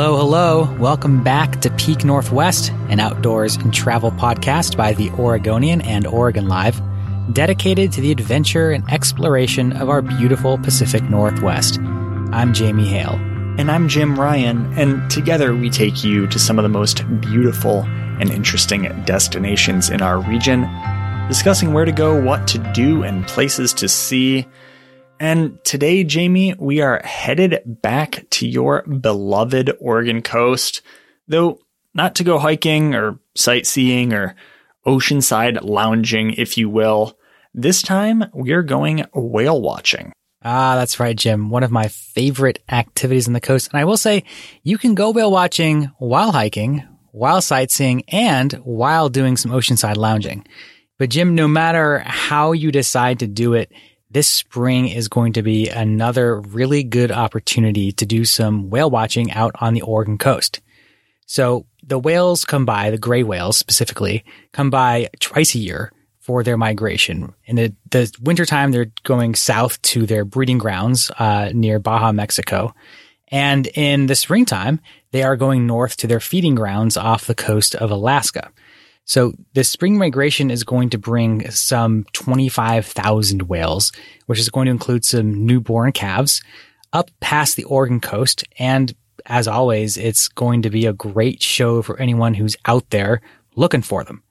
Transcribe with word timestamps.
Hello, 0.00 0.16
hello. 0.16 0.76
Welcome 0.78 1.24
back 1.24 1.60
to 1.62 1.70
Peak 1.70 2.04
Northwest, 2.04 2.70
an 2.88 3.00
outdoors 3.00 3.56
and 3.56 3.74
travel 3.74 4.12
podcast 4.12 4.76
by 4.76 4.92
the 4.92 5.10
Oregonian 5.18 5.80
and 5.80 6.06
Oregon 6.06 6.46
Live, 6.46 6.80
dedicated 7.32 7.90
to 7.90 8.00
the 8.00 8.12
adventure 8.12 8.70
and 8.70 8.88
exploration 8.92 9.72
of 9.72 9.88
our 9.88 10.00
beautiful 10.00 10.56
Pacific 10.58 11.02
Northwest. 11.02 11.80
I'm 11.80 12.54
Jamie 12.54 12.86
Hale. 12.86 13.14
And 13.58 13.72
I'm 13.72 13.88
Jim 13.88 14.14
Ryan, 14.14 14.72
and 14.78 15.10
together 15.10 15.52
we 15.52 15.68
take 15.68 16.04
you 16.04 16.28
to 16.28 16.38
some 16.38 16.60
of 16.60 16.62
the 16.62 16.68
most 16.68 17.02
beautiful 17.20 17.82
and 18.20 18.30
interesting 18.30 18.82
destinations 19.04 19.90
in 19.90 20.00
our 20.00 20.20
region, 20.20 20.60
discussing 21.26 21.72
where 21.72 21.84
to 21.84 21.90
go, 21.90 22.22
what 22.22 22.46
to 22.46 22.58
do, 22.72 23.02
and 23.02 23.26
places 23.26 23.72
to 23.72 23.88
see. 23.88 24.46
And 25.20 25.58
today, 25.64 26.04
Jamie, 26.04 26.54
we 26.58 26.80
are 26.80 27.00
headed 27.04 27.62
back 27.66 28.24
to 28.30 28.46
your 28.46 28.82
beloved 28.82 29.76
Oregon 29.80 30.22
coast, 30.22 30.82
though 31.26 31.58
not 31.92 32.14
to 32.16 32.24
go 32.24 32.38
hiking 32.38 32.94
or 32.94 33.18
sightseeing 33.34 34.12
or 34.12 34.36
oceanside 34.86 35.58
lounging, 35.62 36.34
if 36.34 36.56
you 36.56 36.70
will. 36.70 37.18
This 37.52 37.82
time, 37.82 38.24
we're 38.32 38.62
going 38.62 39.04
whale 39.12 39.60
watching. 39.60 40.12
Ah, 40.44 40.76
that's 40.76 41.00
right, 41.00 41.16
Jim. 41.16 41.50
One 41.50 41.64
of 41.64 41.72
my 41.72 41.88
favorite 41.88 42.62
activities 42.68 43.26
on 43.26 43.32
the 43.32 43.40
coast. 43.40 43.70
And 43.72 43.80
I 43.80 43.84
will 43.84 43.96
say, 43.96 44.22
you 44.62 44.78
can 44.78 44.94
go 44.94 45.10
whale 45.10 45.32
watching 45.32 45.90
while 45.98 46.30
hiking, 46.30 46.84
while 47.10 47.40
sightseeing, 47.40 48.04
and 48.08 48.52
while 48.62 49.08
doing 49.08 49.36
some 49.36 49.50
oceanside 49.50 49.96
lounging. 49.96 50.46
But 50.96 51.10
Jim, 51.10 51.34
no 51.34 51.48
matter 51.48 51.98
how 52.06 52.52
you 52.52 52.70
decide 52.70 53.18
to 53.18 53.26
do 53.26 53.54
it, 53.54 53.72
this 54.10 54.28
spring 54.28 54.88
is 54.88 55.08
going 55.08 55.34
to 55.34 55.42
be 55.42 55.68
another 55.68 56.40
really 56.40 56.82
good 56.82 57.12
opportunity 57.12 57.92
to 57.92 58.06
do 58.06 58.24
some 58.24 58.70
whale 58.70 58.90
watching 58.90 59.30
out 59.32 59.54
on 59.60 59.74
the 59.74 59.82
Oregon 59.82 60.18
coast. 60.18 60.60
So 61.26 61.66
the 61.82 61.98
whales 61.98 62.44
come 62.44 62.64
by, 62.64 62.90
the 62.90 62.98
gray 62.98 63.22
whales 63.22 63.58
specifically, 63.58 64.24
come 64.52 64.70
by 64.70 65.10
twice 65.20 65.54
a 65.54 65.58
year 65.58 65.92
for 66.20 66.42
their 66.42 66.56
migration. 66.56 67.34
In 67.44 67.56
the, 67.56 67.74
the 67.90 68.14
wintertime, 68.22 68.72
they're 68.72 68.92
going 69.02 69.34
south 69.34 69.80
to 69.82 70.06
their 70.06 70.24
breeding 70.24 70.58
grounds 70.58 71.10
uh, 71.18 71.50
near 71.54 71.78
Baja, 71.78 72.12
Mexico. 72.12 72.74
And 73.28 73.66
in 73.68 74.06
the 74.06 74.14
springtime, 74.14 74.80
they 75.10 75.22
are 75.22 75.36
going 75.36 75.66
north 75.66 75.96
to 75.98 76.06
their 76.06 76.20
feeding 76.20 76.54
grounds 76.54 76.96
off 76.96 77.26
the 77.26 77.34
coast 77.34 77.74
of 77.74 77.90
Alaska. 77.90 78.50
So 79.08 79.32
the 79.54 79.64
spring 79.64 79.96
migration 79.96 80.50
is 80.50 80.64
going 80.64 80.90
to 80.90 80.98
bring 80.98 81.50
some 81.50 82.04
25,000 82.12 83.42
whales, 83.42 83.90
which 84.26 84.38
is 84.38 84.50
going 84.50 84.66
to 84.66 84.70
include 84.70 85.02
some 85.02 85.46
newborn 85.46 85.92
calves 85.92 86.42
up 86.92 87.10
past 87.20 87.56
the 87.56 87.64
Oregon 87.64 88.00
coast. 88.00 88.44
And 88.58 88.94
as 89.24 89.48
always, 89.48 89.96
it's 89.96 90.28
going 90.28 90.60
to 90.62 90.70
be 90.70 90.84
a 90.84 90.92
great 90.92 91.42
show 91.42 91.80
for 91.80 91.98
anyone 91.98 92.34
who's 92.34 92.58
out 92.66 92.90
there 92.90 93.22
looking 93.56 93.80
for 93.80 94.04
them. 94.04 94.22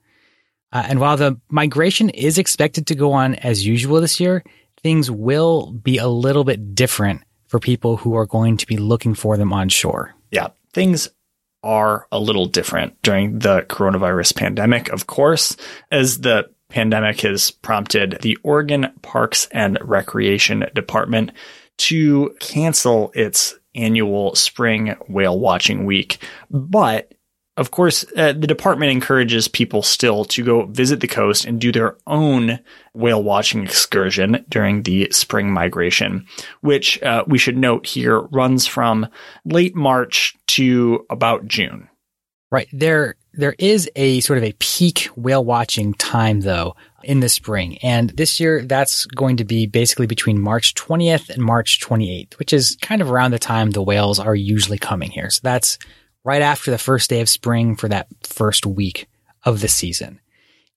Uh, 0.71 0.83
and 0.88 0.99
while 0.99 1.17
the 1.17 1.41
migration 1.49 2.11
is 2.11 2.38
expected 2.38 2.85
to 2.88 2.95
go 2.95 3.13
on 3.13 3.33
as 3.33 3.65
usual 3.65 3.99
this 3.99 4.19
year, 4.19 4.44
things 4.83 5.09
will 5.09 5.71
be 5.71 5.97
a 5.97 6.07
little 6.07 6.44
bit 6.44 6.75
different 6.75 7.23
for 7.47 7.59
people 7.59 7.97
who 7.97 8.15
are 8.15 8.27
going 8.27 8.57
to 8.57 8.67
be 8.67 8.77
looking 8.77 9.15
for 9.15 9.38
them 9.38 9.53
on 9.53 9.69
shore. 9.69 10.13
Yeah, 10.29 10.49
things 10.71 11.09
are 11.63 12.07
a 12.12 12.19
little 12.19 12.45
different 12.45 13.01
during 13.01 13.40
the 13.40 13.62
coronavirus 13.63 14.35
pandemic, 14.35 14.90
of 14.90 15.07
course, 15.07 15.57
as 15.91 16.19
the 16.19 16.50
pandemic 16.69 17.22
has 17.22 17.51
prompted 17.51 18.19
the 18.22 18.38
Oregon 18.44 18.91
Parks 19.01 19.47
and 19.51 19.78
Recreation 19.81 20.66
Department 20.73 21.31
to 21.78 22.35
cancel 22.40 23.12
its 23.16 23.56
annual 23.75 24.35
spring 24.35 24.95
whale 25.07 25.40
watching 25.40 25.85
week. 25.85 26.18
But 26.50 27.13
of 27.57 27.72
course, 27.72 28.06
uh, 28.16 28.34
the 28.34 28.47
department 28.47 28.91
encourages 28.91 29.47
people 29.47 29.81
still 29.81 30.23
to 30.25 30.44
go 30.44 30.66
visit 30.68 31.00
the 31.00 31.07
coast 31.07 31.44
and 31.44 31.59
do 31.59 31.72
their 31.72 31.97
own 32.06 32.59
whale 32.94 33.22
watching 33.22 33.63
excursion 33.63 34.45
during 34.47 34.84
the 34.84 35.09
spring 35.12 35.51
migration, 35.51 36.28
which 36.62 37.01
uh, 37.01 37.23
we 37.28 37.40
should 37.40 37.57
note 37.57 37.88
here 37.88 38.19
runs 38.19 38.68
from 38.68 39.07
late 39.44 39.75
March 39.75 40.35
to 40.47 41.06
about 41.09 41.47
June. 41.47 41.90
Right. 42.51 42.69
There, 42.72 43.16
there 43.34 43.56
is 43.59 43.89
a 43.95 44.22
sort 44.22 44.38
of 44.38 44.44
a 44.44 44.56
peak 44.59 45.09
whale 45.16 45.44
watching 45.44 45.94
time 45.95 46.41
though 46.41 46.75
in 47.03 47.19
the 47.19 47.28
spring. 47.28 47.78
And 47.79 48.12
this 48.12 48.39
year 48.39 48.63
that's 48.63 49.06
going 49.06 49.38
to 49.38 49.45
be 49.45 49.66
basically 49.66 50.07
between 50.07 50.39
March 50.39 50.75
20th 50.75 51.29
and 51.29 51.44
March 51.44 51.81
28th, 51.81 52.35
which 52.35 52.53
is 52.53 52.78
kind 52.81 53.01
of 53.01 53.12
around 53.12 53.31
the 53.31 53.39
time 53.39 53.72
the 53.72 53.81
whales 53.81 54.19
are 54.19 54.35
usually 54.35 54.78
coming 54.78 55.12
here. 55.12 55.29
So 55.29 55.41
that's 55.44 55.78
right 56.27 56.41
after 56.41 56.71
the 56.71 56.77
first 56.77 57.09
day 57.09 57.21
of 57.21 57.29
spring 57.29 57.77
for 57.77 57.88
that 57.88 58.05
first 58.21 58.65
week 58.65 59.07
of 59.45 59.61
the 59.61 59.67
season. 59.69 60.19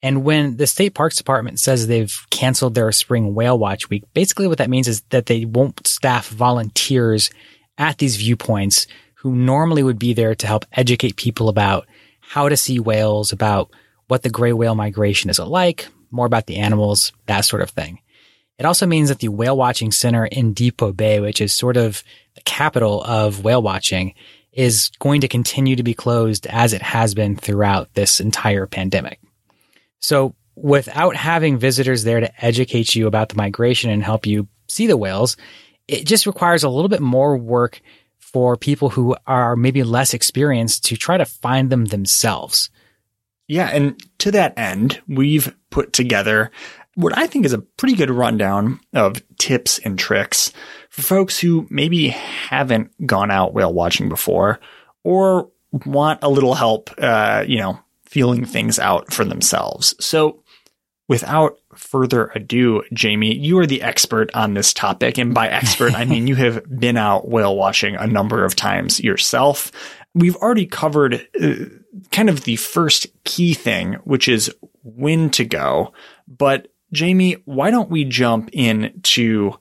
And 0.00 0.22
when 0.22 0.56
the 0.56 0.66
state 0.69 0.94
parks 0.94 1.16
department 1.16 1.59
says 1.59 1.88
they've 1.88 2.25
canceled 2.31 2.77
their 2.77 2.93
spring 2.93 3.34
whale 3.34 3.59
watch 3.59 3.91
week, 3.91 4.05
basically 4.15 4.47
what 4.47 4.59
that 4.59 4.71
means 4.71 4.87
is 4.87 5.00
that 5.11 5.27
they 5.27 5.44
won't 5.44 5.84
staff 5.88 6.28
volunteers 6.28 7.31
at 7.77 7.99
these 7.99 8.15
viewpoints 8.15 8.87
who 9.16 9.34
normally 9.34 9.83
would 9.83 9.99
be 9.99 10.12
there 10.12 10.37
to 10.37 10.47
help 10.47 10.65
educate 10.72 11.16
people 11.16 11.49
about 11.49 11.84
how 12.21 12.49
to 12.49 12.56
see 12.56 12.78
whales, 12.78 13.32
about 13.32 13.72
what 14.06 14.22
the 14.22 14.31
gray 14.31 14.53
whale 14.53 14.77
migration 14.77 15.31
is 15.31 15.41
like, 15.41 15.88
more 16.12 16.27
about 16.27 16.47
the 16.47 16.59
animals, 16.59 17.12
that 17.27 17.44
sort 17.44 17.61
of 17.61 17.71
thing. 17.71 17.99
It 18.56 18.67
also 18.67 18.87
means 18.87 19.09
that 19.09 19.19
the 19.19 19.28
whale 19.28 19.56
watching 19.56 19.91
center 19.91 20.27
in 20.27 20.55
Depoe 20.55 20.93
Bay, 20.93 21.19
which 21.19 21.41
is 21.41 21.53
sort 21.53 21.77
of 21.77 22.05
the 22.37 22.43
capital 22.43 23.03
of 23.03 23.43
whale 23.43 23.62
watching, 23.62 24.15
is 24.53 24.91
going 24.99 25.21
to 25.21 25.28
continue 25.28 25.77
to 25.77 25.83
be 25.83 25.94
closed 25.94 26.47
as 26.47 26.72
it 26.72 26.83
has 26.83 27.15
been 27.15 27.37
throughout 27.37 27.93
this 27.94 28.21
entire 28.21 28.66
pandemic. 28.66 29.21
So 30.00 30.34
without 30.56 31.16
having 31.16 31.59
visitors 31.59 32.05
there 32.05 32.21
to 32.21 32.44
educate 32.44 32.94
you 32.94 33.06
about 33.06 33.28
the 33.28 33.37
migration 33.37 33.91
and 33.91 34.03
help 34.03 34.27
you 34.27 34.49
see 34.69 34.87
the 34.87 34.97
whales, 34.97 35.37
it 35.88 36.05
just 36.05 36.27
requires 36.27 36.62
a 36.62 36.69
little 36.69 36.88
bit 36.88 37.00
more 37.00 37.37
work 37.37 37.81
for 38.19 38.56
people 38.56 38.91
who 38.91 39.17
are 39.26 39.56
maybe 39.56 39.82
less 39.82 40.14
experienced 40.14 40.85
to 40.85 40.97
try 40.97 41.17
to 41.17 41.25
find 41.25 41.70
them 41.70 41.87
themselves. 41.87 42.70
Yeah. 43.49 43.67
And 43.67 44.00
to 44.19 44.31
that 44.31 44.56
end, 44.56 45.00
we've 45.08 45.52
put 45.70 45.93
together 45.93 46.52
what 46.94 47.16
I 47.16 47.26
think 47.26 47.46
is 47.46 47.52
a 47.52 47.58
pretty 47.58 47.94
good 47.94 48.10
rundown 48.10 48.81
of 48.92 49.22
tips 49.38 49.78
and 49.78 49.98
tricks 49.98 50.52
for 50.90 51.02
folks 51.02 51.38
who 51.38 51.66
maybe 51.70 52.08
haven't 52.08 53.06
gone 53.06 53.31
out 53.31 53.54
whale 53.54 53.72
watching 53.72 54.08
before 54.08 54.60
or 55.04 55.50
want 55.87 56.20
a 56.22 56.28
little 56.28 56.54
help, 56.54 56.90
uh, 56.98 57.44
you 57.46 57.58
know, 57.58 57.78
feeling 58.04 58.44
things 58.44 58.78
out 58.78 59.12
for 59.12 59.25
themselves. 59.25 59.94
So 60.04 60.42
without 61.08 61.58
further 61.75 62.31
ado, 62.34 62.82
Jamie, 62.92 63.34
you 63.34 63.58
are 63.60 63.66
the 63.66 63.82
expert 63.82 64.31
on 64.34 64.54
this 64.54 64.75
topic. 64.75 65.16
And 65.16 65.32
by 65.32 65.48
expert, 65.48 65.94
I 65.94 66.04
mean 66.04 66.26
you 66.26 66.34
have 66.37 66.62
been 66.69 66.96
out 66.96 67.28
whale 67.28 67.56
watching 67.56 67.96
a 67.96 68.06
number 68.06 68.44
of 68.44 68.56
times 68.56 69.00
yourself. 69.00 69.70
We've 70.14 70.37
already 70.37 70.66
covered 70.66 71.26
uh, 71.40 71.54
kind 72.10 72.28
of 72.28 72.42
the 72.42 72.56
first 72.56 73.06
key 73.25 73.54
thing, 73.54 73.94
which 74.04 74.28
is 74.28 74.52
when 74.82 75.31
to 75.31 75.44
go. 75.44 75.92
But 76.26 76.69
Jamie, 76.92 77.37
why 77.44 77.70
don't 77.70 77.90
we 77.90 78.04
jump 78.04 78.50
into 78.52 79.54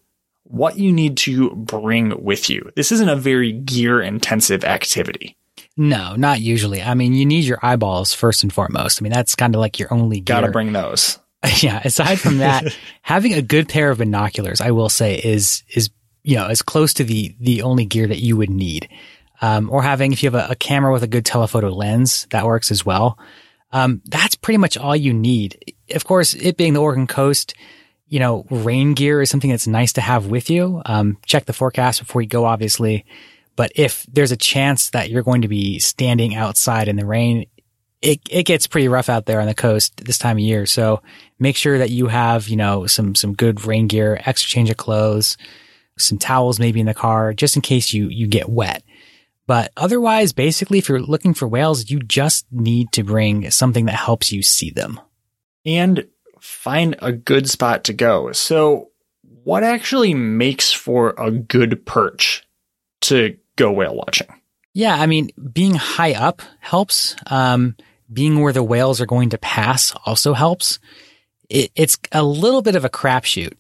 what 0.49 0.77
you 0.77 0.91
need 0.91 1.15
to 1.15 1.51
bring 1.51 2.23
with 2.23 2.49
you. 2.49 2.71
This 2.75 2.91
isn't 2.91 3.09
a 3.09 3.15
very 3.15 3.51
gear 3.51 4.01
intensive 4.01 4.63
activity. 4.63 5.37
No, 5.77 6.15
not 6.15 6.41
usually. 6.41 6.81
I 6.81 6.95
mean, 6.95 7.13
you 7.13 7.25
need 7.25 7.45
your 7.45 7.59
eyeballs 7.61 8.13
first 8.13 8.43
and 8.43 8.51
foremost. 8.51 8.99
I 8.99 9.03
mean, 9.03 9.13
that's 9.13 9.35
kind 9.35 9.55
of 9.55 9.61
like 9.61 9.79
your 9.79 9.93
only 9.93 10.19
gear. 10.19 10.37
Gotta 10.37 10.51
bring 10.51 10.73
those. 10.73 11.19
yeah. 11.61 11.81
Aside 11.85 12.19
from 12.19 12.39
that, 12.39 12.75
having 13.01 13.33
a 13.33 13.41
good 13.41 13.69
pair 13.69 13.91
of 13.91 13.99
binoculars, 13.99 14.59
I 14.59 14.71
will 14.71 14.89
say, 14.89 15.15
is 15.15 15.63
is 15.73 15.89
you 16.23 16.35
know 16.35 16.47
as 16.47 16.61
close 16.61 16.93
to 16.95 17.03
the 17.03 17.35
the 17.39 17.61
only 17.61 17.85
gear 17.85 18.07
that 18.07 18.19
you 18.19 18.35
would 18.35 18.49
need. 18.49 18.89
Um, 19.41 19.69
or 19.69 19.83
having 19.83 20.11
if 20.11 20.21
you 20.21 20.29
have 20.29 20.49
a, 20.49 20.51
a, 20.51 20.55
camera 20.55 20.91
with 20.91 21.01
a 21.01 21.07
good 21.07 21.25
telephoto 21.25 21.69
lens, 21.69 22.27
that 22.31 22.45
works 22.45 22.71
as 22.71 22.85
well. 22.85 23.17
Um, 23.71 24.01
that's 24.03 24.35
pretty 24.35 24.57
much 24.57 24.75
all 24.75 24.97
you 24.97 25.13
need. 25.13 25.75
Of 25.93 26.05
course, 26.05 26.33
it 26.33 26.57
being 26.57 26.73
the 26.73 26.81
Oregon 26.81 27.07
coast, 27.07 27.53
you 28.07 28.19
know, 28.19 28.45
rain 28.49 28.93
gear 28.93 29.21
is 29.21 29.29
something 29.29 29.49
that's 29.49 29.67
nice 29.67 29.93
to 29.93 30.01
have 30.01 30.27
with 30.27 30.49
you. 30.49 30.81
Um, 30.85 31.17
check 31.25 31.45
the 31.45 31.53
forecast 31.53 31.99
before 31.99 32.21
you 32.21 32.27
go, 32.27 32.45
obviously. 32.45 33.05
But 33.55 33.71
if 33.75 34.05
there's 34.11 34.31
a 34.31 34.37
chance 34.37 34.89
that 34.91 35.09
you're 35.09 35.23
going 35.23 35.41
to 35.41 35.47
be 35.47 35.79
standing 35.79 36.35
outside 36.35 36.87
in 36.87 36.95
the 36.95 37.05
rain, 37.05 37.45
it, 38.01 38.21
it 38.29 38.43
gets 38.43 38.67
pretty 38.67 38.87
rough 38.87 39.09
out 39.09 39.25
there 39.25 39.41
on 39.41 39.47
the 39.47 39.53
coast 39.53 39.97
this 40.05 40.17
time 40.17 40.37
of 40.37 40.41
year. 40.41 40.65
So 40.65 41.01
make 41.37 41.55
sure 41.55 41.77
that 41.77 41.89
you 41.89 42.07
have, 42.07 42.47
you 42.47 42.55
know, 42.55 42.87
some, 42.87 43.15
some 43.15 43.33
good 43.33 43.65
rain 43.65 43.87
gear, 43.87 44.21
extra 44.25 44.49
change 44.49 44.69
of 44.69 44.77
clothes, 44.77 45.37
some 45.97 46.17
towels 46.17 46.59
maybe 46.59 46.79
in 46.79 46.85
the 46.85 46.93
car, 46.93 47.33
just 47.33 47.55
in 47.57 47.61
case 47.61 47.91
you, 47.93 48.07
you 48.07 48.27
get 48.27 48.49
wet. 48.49 48.83
But 49.45 49.71
otherwise, 49.75 50.31
basically, 50.31 50.77
if 50.77 50.87
you're 50.87 51.01
looking 51.01 51.33
for 51.33 51.47
whales, 51.47 51.89
you 51.89 51.99
just 51.99 52.45
need 52.51 52.91
to 52.93 53.03
bring 53.03 53.49
something 53.51 53.87
that 53.87 53.95
helps 53.95 54.31
you 54.31 54.43
see 54.43 54.69
them. 54.69 54.99
And 55.69 56.07
find 56.39 56.95
a 56.99 57.11
good 57.11 57.49
spot 57.49 57.83
to 57.85 57.93
go. 57.93 58.31
So 58.31 58.89
what 59.43 59.63
actually 59.63 60.13
makes 60.13 60.71
for 60.71 61.13
a 61.17 61.31
good 61.31 61.85
perch 61.85 62.43
to 63.01 63.37
go 63.55 63.71
whale 63.71 63.95
watching? 63.95 64.27
Yeah. 64.73 64.95
I 64.95 65.05
mean, 65.05 65.29
being 65.51 65.75
high 65.75 66.13
up 66.13 66.41
helps. 66.59 67.15
Um, 67.27 67.75
being 68.11 68.39
where 68.39 68.53
the 68.53 68.63
whales 68.63 69.01
are 69.01 69.05
going 69.05 69.29
to 69.29 69.37
pass 69.37 69.93
also 70.05 70.33
helps. 70.33 70.79
It, 71.49 71.71
it's 71.75 71.97
a 72.11 72.23
little 72.23 72.61
bit 72.61 72.75
of 72.75 72.85
a 72.85 72.89
crapshoot. 72.89 73.53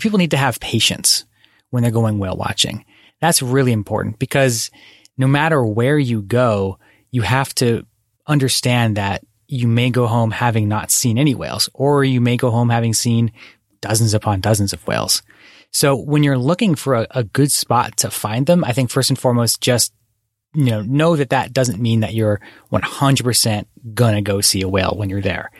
People 0.00 0.18
need 0.18 0.30
to 0.32 0.36
have 0.36 0.60
patience 0.60 1.24
when 1.70 1.82
they're 1.82 1.92
going 1.92 2.18
whale 2.18 2.36
watching. 2.36 2.84
That's 3.20 3.42
really 3.42 3.72
important 3.72 4.18
because 4.18 4.70
no 5.16 5.26
matter 5.26 5.64
where 5.64 5.98
you 5.98 6.22
go, 6.22 6.78
you 7.10 7.22
have 7.22 7.54
to 7.56 7.86
understand 8.26 8.96
that 8.96 9.24
you 9.48 9.68
may 9.68 9.90
go 9.90 10.06
home 10.06 10.30
having 10.30 10.68
not 10.68 10.90
seen 10.90 11.18
any 11.18 11.34
whales, 11.34 11.68
or 11.74 12.04
you 12.04 12.20
may 12.20 12.36
go 12.36 12.50
home 12.50 12.70
having 12.70 12.94
seen 12.94 13.32
dozens 13.80 14.14
upon 14.14 14.40
dozens 14.40 14.72
of 14.72 14.86
whales. 14.86 15.22
So 15.70 15.94
when 15.94 16.22
you're 16.22 16.38
looking 16.38 16.74
for 16.74 16.94
a, 16.94 17.06
a 17.10 17.24
good 17.24 17.52
spot 17.52 17.96
to 17.98 18.10
find 18.10 18.46
them, 18.46 18.64
I 18.64 18.72
think 18.72 18.90
first 18.90 19.10
and 19.10 19.18
foremost, 19.18 19.60
just 19.60 19.92
you 20.54 20.70
know, 20.70 20.80
know 20.82 21.16
that 21.16 21.30
that 21.30 21.52
doesn't 21.52 21.80
mean 21.82 22.00
that 22.00 22.14
you're 22.14 22.40
100% 22.72 23.66
gonna 23.92 24.22
go 24.22 24.40
see 24.40 24.62
a 24.62 24.68
whale 24.68 24.94
when 24.96 25.10
you're 25.10 25.20
there. 25.20 25.50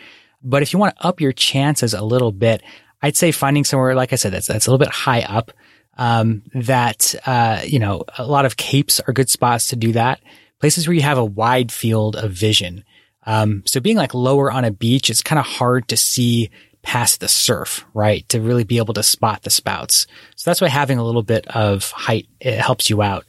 But 0.42 0.62
if 0.62 0.72
you 0.72 0.78
want 0.78 0.96
to 0.96 1.06
up 1.06 1.20
your 1.20 1.32
chances 1.32 1.92
a 1.92 2.04
little 2.04 2.32
bit, 2.32 2.62
I'd 3.02 3.16
say 3.16 3.30
finding 3.30 3.64
somewhere, 3.64 3.94
like 3.94 4.12
I 4.12 4.16
said, 4.16 4.32
that's, 4.32 4.46
that's 4.46 4.66
a 4.66 4.70
little 4.70 4.84
bit 4.84 4.94
high 4.94 5.22
up. 5.22 5.52
Um, 5.98 6.42
that, 6.54 7.14
uh, 7.26 7.60
you 7.64 7.78
know, 7.78 8.04
a 8.18 8.26
lot 8.26 8.44
of 8.44 8.56
capes 8.56 9.00
are 9.00 9.12
good 9.12 9.28
spots 9.28 9.68
to 9.68 9.76
do 9.76 9.92
that. 9.92 10.20
Places 10.60 10.86
where 10.86 10.94
you 10.94 11.02
have 11.02 11.18
a 11.18 11.24
wide 11.24 11.72
field 11.72 12.16
of 12.16 12.32
vision. 12.32 12.84
Um, 13.26 13.62
so 13.66 13.80
being 13.80 13.96
like 13.96 14.14
lower 14.14 14.50
on 14.50 14.64
a 14.64 14.70
beach, 14.70 15.10
it's 15.10 15.22
kind 15.22 15.38
of 15.38 15.44
hard 15.44 15.88
to 15.88 15.96
see 15.96 16.50
past 16.82 17.20
the 17.20 17.28
surf, 17.28 17.84
right? 17.92 18.28
To 18.28 18.40
really 18.40 18.64
be 18.64 18.78
able 18.78 18.94
to 18.94 19.02
spot 19.02 19.42
the 19.42 19.50
spouts. 19.50 20.06
So 20.36 20.48
that's 20.48 20.60
why 20.60 20.68
having 20.68 20.98
a 20.98 21.04
little 21.04 21.24
bit 21.24 21.46
of 21.48 21.90
height, 21.90 22.28
it 22.40 22.58
helps 22.58 22.88
you 22.88 23.02
out. 23.02 23.24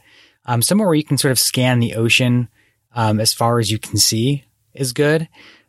Um, 0.46 0.62
somewhere 0.62 0.88
where 0.88 0.96
you 0.96 1.04
can 1.04 1.18
sort 1.18 1.32
of 1.32 1.40
scan 1.40 1.80
the 1.80 1.96
ocean, 1.96 2.50
um, 2.94 3.20
as 3.20 3.34
far 3.34 3.60
as 3.60 3.72
you 3.72 3.80
can 3.80 3.98
see 3.98 4.46
is 4.74 4.94
good. 4.94 5.28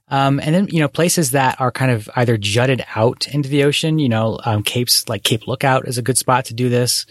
Um, 0.08 0.40
and 0.40 0.54
then, 0.54 0.69
you 0.69 0.80
know, 0.80 0.88
places 0.88 1.32
that 1.32 1.60
are 1.60 1.72
kind 1.72 1.90
of 1.90 2.08
either 2.16 2.36
jutted 2.38 2.84
out 2.94 3.26
into 3.28 3.48
the 3.48 3.64
ocean, 3.64 3.98
you 3.98 4.08
know, 4.08 4.38
um, 4.44 4.62
capes 4.62 5.08
like 5.08 5.25
Cape 5.25 5.48
Lookout 5.48 5.88
is 5.88 5.98
a 5.98 6.02
good 6.02 6.16
spot 6.16 6.46
to 6.46 6.54
do 6.54 6.69
this 6.69 7.06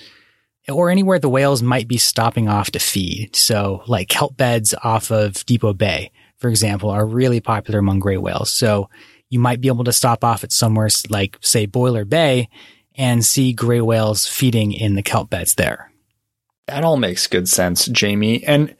or 0.69 0.89
anywhere 0.89 1.19
the 1.19 1.29
whales 1.29 1.61
might 1.61 1.87
be 1.87 1.97
stopping 1.97 2.49
off 2.49 2.71
to 2.71 2.79
feed. 2.79 3.35
So 3.35 3.83
like 3.87 4.09
kelp 4.09 4.35
beds 4.37 4.73
off 4.83 5.11
of 5.11 5.45
Depoe 5.45 5.77
Bay, 5.77 6.11
for 6.37 6.49
example, 6.49 6.89
are 6.89 7.05
really 7.05 7.39
popular 7.39 7.79
among 7.79 7.99
gray 7.99 8.17
whales. 8.17 8.51
So 8.51 8.89
you 9.29 9.39
might 9.39 9.61
be 9.61 9.67
able 9.67 9.83
to 9.85 9.93
stop 9.93 10.23
off 10.23 10.43
at 10.43 10.51
somewhere 10.51 10.89
like, 11.09 11.37
say, 11.41 11.65
Boiler 11.65 12.05
Bay 12.05 12.49
and 12.95 13.25
see 13.25 13.53
gray 13.53 13.81
whales 13.81 14.25
feeding 14.25 14.71
in 14.71 14.95
the 14.95 15.03
kelp 15.03 15.29
beds 15.29 15.55
there. 15.55 15.91
That 16.67 16.83
all 16.83 16.97
makes 16.97 17.27
good 17.27 17.47
sense, 17.47 17.85
Jamie. 17.85 18.43
And 18.43 18.75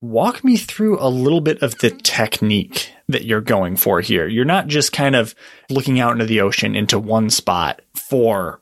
walk 0.00 0.44
me 0.44 0.56
through 0.56 0.98
a 1.00 1.08
little 1.08 1.40
bit 1.40 1.62
of 1.62 1.78
the 1.78 1.90
technique 1.90 2.92
that 3.08 3.24
you're 3.24 3.40
going 3.40 3.76
for 3.76 4.00
here. 4.00 4.26
You're 4.26 4.44
not 4.44 4.66
just 4.66 4.92
kind 4.92 5.16
of 5.16 5.34
looking 5.70 6.00
out 6.00 6.12
into 6.12 6.26
the 6.26 6.40
ocean 6.40 6.74
into 6.74 6.98
one 6.98 7.30
spot 7.30 7.80
for 7.94 8.60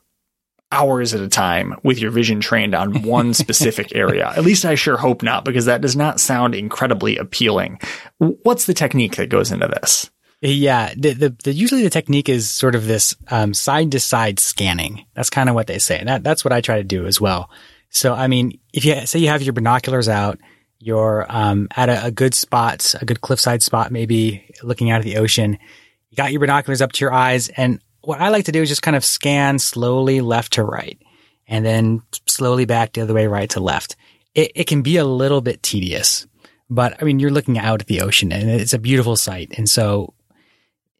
hours 0.75 1.13
at 1.13 1.21
a 1.21 1.29
time 1.29 1.75
with 1.83 1.99
your 1.99 2.11
vision 2.11 2.41
trained 2.41 2.75
on 2.75 3.03
one 3.03 3.33
specific 3.45 3.95
area. 3.95 4.33
At 4.35 4.43
least 4.43 4.65
I 4.65 4.75
sure 4.75 4.97
hope 4.97 5.23
not, 5.23 5.45
because 5.45 5.65
that 5.65 5.81
does 5.81 5.95
not 5.95 6.19
sound 6.19 6.53
incredibly 6.53 7.17
appealing. 7.17 7.79
What's 8.17 8.65
the 8.65 8.73
technique 8.73 9.15
that 9.15 9.29
goes 9.29 9.51
into 9.51 9.67
this? 9.67 10.11
Yeah, 10.41 10.93
the, 10.97 11.13
the, 11.13 11.35
the 11.43 11.53
usually 11.53 11.83
the 11.83 11.89
technique 11.89 12.27
is 12.27 12.49
sort 12.49 12.75
of 12.75 12.85
this 12.85 13.15
side 13.53 13.91
to 13.93 13.99
side 13.99 14.39
scanning. 14.39 15.05
That's 15.15 15.29
kind 15.29 15.49
of 15.49 15.55
what 15.55 15.67
they 15.67 15.79
say. 15.79 15.97
And 15.97 16.09
that, 16.09 16.23
that's 16.23 16.43
what 16.43 16.51
I 16.51 16.61
try 16.61 16.77
to 16.77 16.83
do 16.83 17.05
as 17.05 17.21
well. 17.21 17.49
So, 17.89 18.13
I 18.13 18.27
mean, 18.27 18.59
if 18.73 18.83
you 18.83 19.05
say 19.05 19.19
you 19.19 19.29
have 19.29 19.41
your 19.41 19.53
binoculars 19.53 20.09
out, 20.09 20.39
you're 20.79 21.25
um, 21.29 21.69
at 21.75 21.87
a, 21.89 22.07
a, 22.07 22.11
good 22.11 22.33
spot, 22.33 22.93
a 22.99 23.05
good 23.05 23.21
cliffside 23.21 23.63
spot, 23.63 23.91
maybe 23.91 24.53
looking 24.61 24.91
out 24.91 24.99
at 24.99 25.05
the 25.05 25.17
ocean. 25.17 25.57
You 26.09 26.17
got 26.17 26.31
your 26.31 26.41
binoculars 26.41 26.81
up 26.81 26.91
to 26.91 27.05
your 27.05 27.13
eyes, 27.13 27.47
and 27.49 27.79
what 28.05 28.21
I 28.21 28.29
like 28.29 28.45
to 28.45 28.51
do 28.51 28.61
is 28.61 28.69
just 28.69 28.81
kind 28.81 28.95
of 28.95 29.05
scan 29.05 29.59
slowly 29.59 30.21
left 30.21 30.53
to 30.53 30.63
right 30.63 30.99
and 31.47 31.65
then 31.65 32.01
slowly 32.25 32.65
back 32.65 32.93
the 32.93 33.01
other 33.01 33.13
way, 33.13 33.27
right 33.27 33.49
to 33.51 33.59
left. 33.59 33.95
It, 34.33 34.51
it 34.55 34.67
can 34.67 34.81
be 34.81 34.97
a 34.97 35.05
little 35.05 35.41
bit 35.41 35.63
tedious, 35.63 36.27
but 36.69 37.01
I 37.01 37.05
mean, 37.05 37.19
you're 37.19 37.31
looking 37.31 37.57
out 37.57 37.81
at 37.81 37.87
the 37.87 38.01
ocean 38.01 38.31
and 38.31 38.49
it's 38.49 38.73
a 38.73 38.79
beautiful 38.79 39.15
sight. 39.15 39.53
And 39.57 39.69
so 39.69 40.13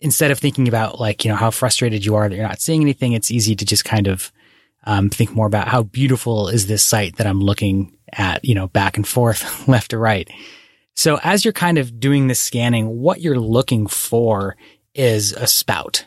instead 0.01 0.31
of 0.31 0.39
thinking 0.39 0.67
about 0.67 0.99
like, 0.99 1.25
you 1.25 1.29
know, 1.29 1.37
how 1.37 1.51
frustrated 1.51 2.05
you 2.05 2.15
are 2.15 2.29
that 2.29 2.35
you're 2.35 2.47
not 2.47 2.61
seeing 2.61 2.81
anything, 2.81 3.13
it's 3.13 3.31
easy 3.31 3.55
to 3.55 3.65
just 3.65 3.85
kind 3.85 4.07
of 4.07 4.31
um, 4.85 5.09
think 5.09 5.31
more 5.31 5.47
about 5.47 5.67
how 5.67 5.83
beautiful 5.83 6.47
is 6.47 6.67
this 6.67 6.83
sight 6.83 7.17
that 7.17 7.27
I'm 7.27 7.41
looking 7.41 7.97
at, 8.13 8.45
you 8.45 8.55
know, 8.55 8.67
back 8.67 8.97
and 8.97 9.07
forth, 9.07 9.67
left 9.67 9.91
to 9.91 9.97
right. 9.97 10.29
So 10.95 11.19
as 11.23 11.43
you're 11.43 11.53
kind 11.53 11.77
of 11.77 11.99
doing 11.99 12.27
this 12.27 12.39
scanning, 12.39 12.87
what 12.87 13.19
you're 13.19 13.39
looking 13.39 13.87
for 13.87 14.55
is 14.93 15.33
a 15.33 15.47
spout. 15.47 16.05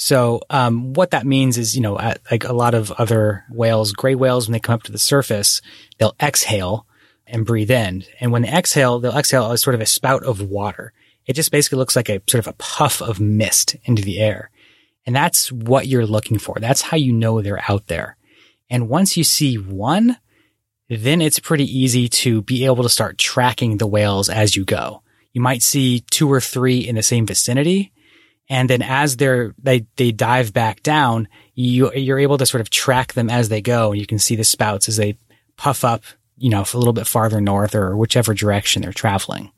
So, 0.00 0.40
um, 0.48 0.92
what 0.92 1.10
that 1.10 1.26
means 1.26 1.58
is, 1.58 1.74
you 1.74 1.82
know, 1.82 1.94
like 2.30 2.44
a 2.44 2.52
lot 2.52 2.74
of 2.74 2.92
other 2.92 3.44
whales, 3.50 3.92
gray 3.92 4.14
whales, 4.14 4.46
when 4.46 4.52
they 4.52 4.60
come 4.60 4.76
up 4.76 4.84
to 4.84 4.92
the 4.92 4.98
surface, 4.98 5.60
they'll 5.98 6.14
exhale 6.22 6.86
and 7.26 7.44
breathe 7.44 7.72
in. 7.72 8.04
And 8.20 8.30
when 8.30 8.42
they 8.42 8.48
exhale, 8.48 9.00
they'll 9.00 9.18
exhale 9.18 9.50
as 9.50 9.60
sort 9.60 9.74
of 9.74 9.80
a 9.80 9.86
spout 9.86 10.22
of 10.22 10.40
water. 10.40 10.92
It 11.26 11.32
just 11.32 11.50
basically 11.50 11.78
looks 11.78 11.96
like 11.96 12.08
a 12.08 12.22
sort 12.28 12.38
of 12.38 12.46
a 12.46 12.52
puff 12.58 13.02
of 13.02 13.18
mist 13.18 13.74
into 13.84 14.00
the 14.02 14.20
air. 14.20 14.50
And 15.04 15.16
that's 15.16 15.50
what 15.50 15.88
you're 15.88 16.06
looking 16.06 16.38
for. 16.38 16.56
That's 16.60 16.82
how 16.82 16.96
you 16.96 17.12
know 17.12 17.42
they're 17.42 17.64
out 17.68 17.88
there. 17.88 18.16
And 18.70 18.88
once 18.88 19.16
you 19.16 19.24
see 19.24 19.56
one, 19.56 20.16
then 20.88 21.20
it's 21.20 21.40
pretty 21.40 21.64
easy 21.64 22.08
to 22.08 22.42
be 22.42 22.64
able 22.66 22.84
to 22.84 22.88
start 22.88 23.18
tracking 23.18 23.78
the 23.78 23.86
whales 23.86 24.28
as 24.28 24.54
you 24.54 24.64
go. 24.64 25.02
You 25.32 25.40
might 25.40 25.62
see 25.62 26.04
two 26.08 26.30
or 26.30 26.40
three 26.40 26.78
in 26.78 26.94
the 26.94 27.02
same 27.02 27.26
vicinity 27.26 27.92
and 28.48 28.70
then 28.70 28.82
as 28.82 29.16
they're, 29.16 29.54
they, 29.58 29.86
they 29.96 30.10
dive 30.10 30.52
back 30.52 30.82
down, 30.82 31.28
you, 31.54 31.92
you're 31.92 32.18
able 32.18 32.38
to 32.38 32.46
sort 32.46 32.60
of 32.60 32.70
track 32.70 33.12
them 33.12 33.28
as 33.28 33.48
they 33.48 33.60
go. 33.60 33.92
And 33.92 34.00
you 34.00 34.06
can 34.06 34.18
see 34.18 34.36
the 34.36 34.44
spouts 34.44 34.88
as 34.88 34.96
they 34.96 35.18
puff 35.56 35.84
up, 35.84 36.04
you 36.38 36.48
know, 36.48 36.64
a 36.72 36.78
little 36.78 36.92
bit 36.92 37.06
farther 37.06 37.40
north 37.40 37.74
or 37.74 37.96
whichever 37.96 38.32
direction 38.32 38.82
they're 38.82 38.92
traveling. 38.92 39.52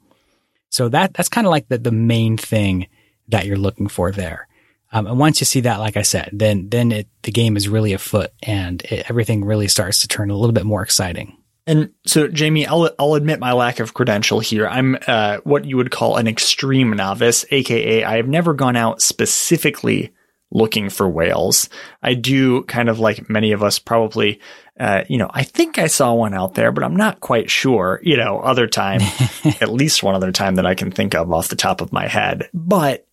So 0.71 0.89
that, 0.89 1.15
that's 1.15 1.29
kind 1.29 1.47
of 1.47 1.51
like 1.53 1.69
the, 1.69 1.79
the 1.79 1.93
main 1.93 2.37
thing 2.37 2.89
that 3.29 3.47
you're 3.47 3.57
looking 3.57 3.89
for 3.89 4.11
there. 4.11 4.49
Um, 4.93 5.07
and 5.07 5.19
once 5.21 5.41
you 5.41 5.45
see 5.45 5.61
that, 5.61 5.79
like 5.79 5.97
I 5.97 6.03
said, 6.03 6.31
then, 6.33 6.69
then 6.69 6.91
it, 6.91 7.07
the 7.23 7.31
game 7.31 7.57
is 7.57 7.69
really 7.69 7.93
afoot 7.93 8.33
and 8.43 8.83
it, 8.83 9.09
everything 9.09 9.45
really 9.45 9.69
starts 9.69 10.01
to 10.01 10.09
turn 10.09 10.31
a 10.31 10.37
little 10.37 10.53
bit 10.53 10.67
more 10.67 10.83
exciting. 10.83 11.37
And 11.67 11.91
so, 12.07 12.29
Jamie, 12.29 12.67
I'll 12.67 12.91
I'll 12.99 13.15
admit 13.15 13.39
my 13.39 13.53
lack 13.53 13.81
of 13.81 13.95
credential 13.95 14.41
here. 14.41 14.67
I'm 14.67 14.99
uh, 15.07 15.39
what 15.45 15.65
you 15.65 15.77
would 15.77 15.91
call 15.91 16.17
an 16.17 16.27
extreme 16.27 16.91
novice, 16.93 17.45
aka 17.51 18.05
I 18.05 18.17
have 18.17 18.29
never 18.29 18.55
gone 18.55 18.77
out 18.77 19.03
specifically 19.03 20.13
looking 20.51 20.91
for 20.91 21.09
whales. 21.09 21.69
I 22.03 22.15
do 22.15 22.63
kind 22.65 22.89
of 22.89 22.99
like 22.99 23.31
many 23.31 23.53
of 23.53 23.63
us 23.63 23.79
probably. 23.79 24.41
Uh, 24.79 25.05
you 25.09 25.19
know, 25.19 25.31
I 25.31 25.43
think 25.43 25.79
I 25.79 25.89
saw 25.89 26.15
one 26.15 26.33
out 26.33 26.55
there, 26.55 26.73
but 26.73 26.83
I'm 26.83 26.97
not 26.97 27.21
quite 27.21 27.51
sure. 27.51 28.01
You 28.03 28.17
know, 28.17 28.41
other 28.41 28.67
time, 28.67 29.03
at 29.61 29.71
least 29.71 30.03
one 30.03 30.15
other 30.15 30.33
time 30.33 30.55
that 30.55 30.65
I 30.65 30.75
can 30.75 30.91
think 30.91 31.15
of 31.15 31.31
off 31.31 31.49
the 31.49 31.57
top 31.57 31.83
of 31.83 31.93
my 31.93 32.09
head. 32.09 32.49
But 32.55 33.07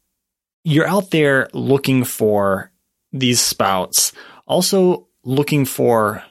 you're 0.63 0.87
out 0.87 1.11
there 1.11 1.49
looking 1.53 2.05
for 2.05 2.71
these 3.11 3.41
spouts. 3.41 4.13
Also 4.47 5.07
looking 5.23 5.65
for 5.65 6.23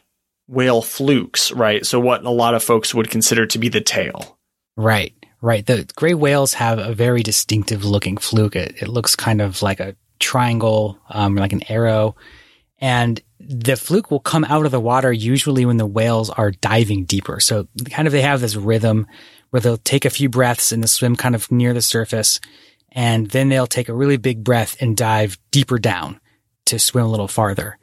whale 0.48 0.82
flukes, 0.82 1.52
right? 1.52 1.84
So 1.84 1.98
what 2.00 2.24
a 2.24 2.30
lot 2.30 2.54
of 2.54 2.62
folks 2.62 2.94
would 2.94 3.10
consider 3.10 3.46
to 3.46 3.58
be 3.58 3.68
the 3.68 3.80
tail. 3.80 4.38
Right, 4.76 5.14
right. 5.40 5.64
The 5.64 5.90
gray 5.96 6.14
whales 6.14 6.54
have 6.54 6.78
a 6.78 6.92
very 6.92 7.22
distinctive 7.22 7.84
looking 7.84 8.16
fluke. 8.16 8.56
It, 8.56 8.82
it 8.82 8.88
looks 8.88 9.16
kind 9.16 9.40
of 9.40 9.62
like 9.62 9.80
a 9.80 9.96
triangle, 10.18 10.98
um, 11.08 11.34
like 11.34 11.52
an 11.52 11.70
arrow. 11.70 12.16
And 12.78 13.20
the 13.40 13.76
fluke 13.76 14.10
will 14.10 14.20
come 14.20 14.44
out 14.44 14.66
of 14.66 14.72
the 14.72 14.80
water 14.80 15.12
usually 15.12 15.64
when 15.64 15.76
the 15.76 15.86
whales 15.86 16.30
are 16.30 16.50
diving 16.50 17.04
deeper. 17.04 17.40
So 17.40 17.68
kind 17.90 18.06
of 18.06 18.12
they 18.12 18.22
have 18.22 18.40
this 18.40 18.56
rhythm 18.56 19.06
where 19.50 19.60
they'll 19.60 19.78
take 19.78 20.04
a 20.04 20.10
few 20.10 20.28
breaths 20.28 20.72
and 20.72 20.88
swim 20.88 21.16
kind 21.16 21.34
of 21.34 21.50
near 21.50 21.72
the 21.72 21.82
surface. 21.82 22.40
And 22.92 23.28
then 23.30 23.48
they'll 23.48 23.66
take 23.66 23.88
a 23.88 23.94
really 23.94 24.16
big 24.16 24.42
breath 24.42 24.76
and 24.80 24.96
dive 24.96 25.38
deeper 25.50 25.78
down 25.78 26.20
to 26.66 26.78
swim 26.78 27.04
a 27.04 27.10
little 27.10 27.28
farther. 27.28 27.78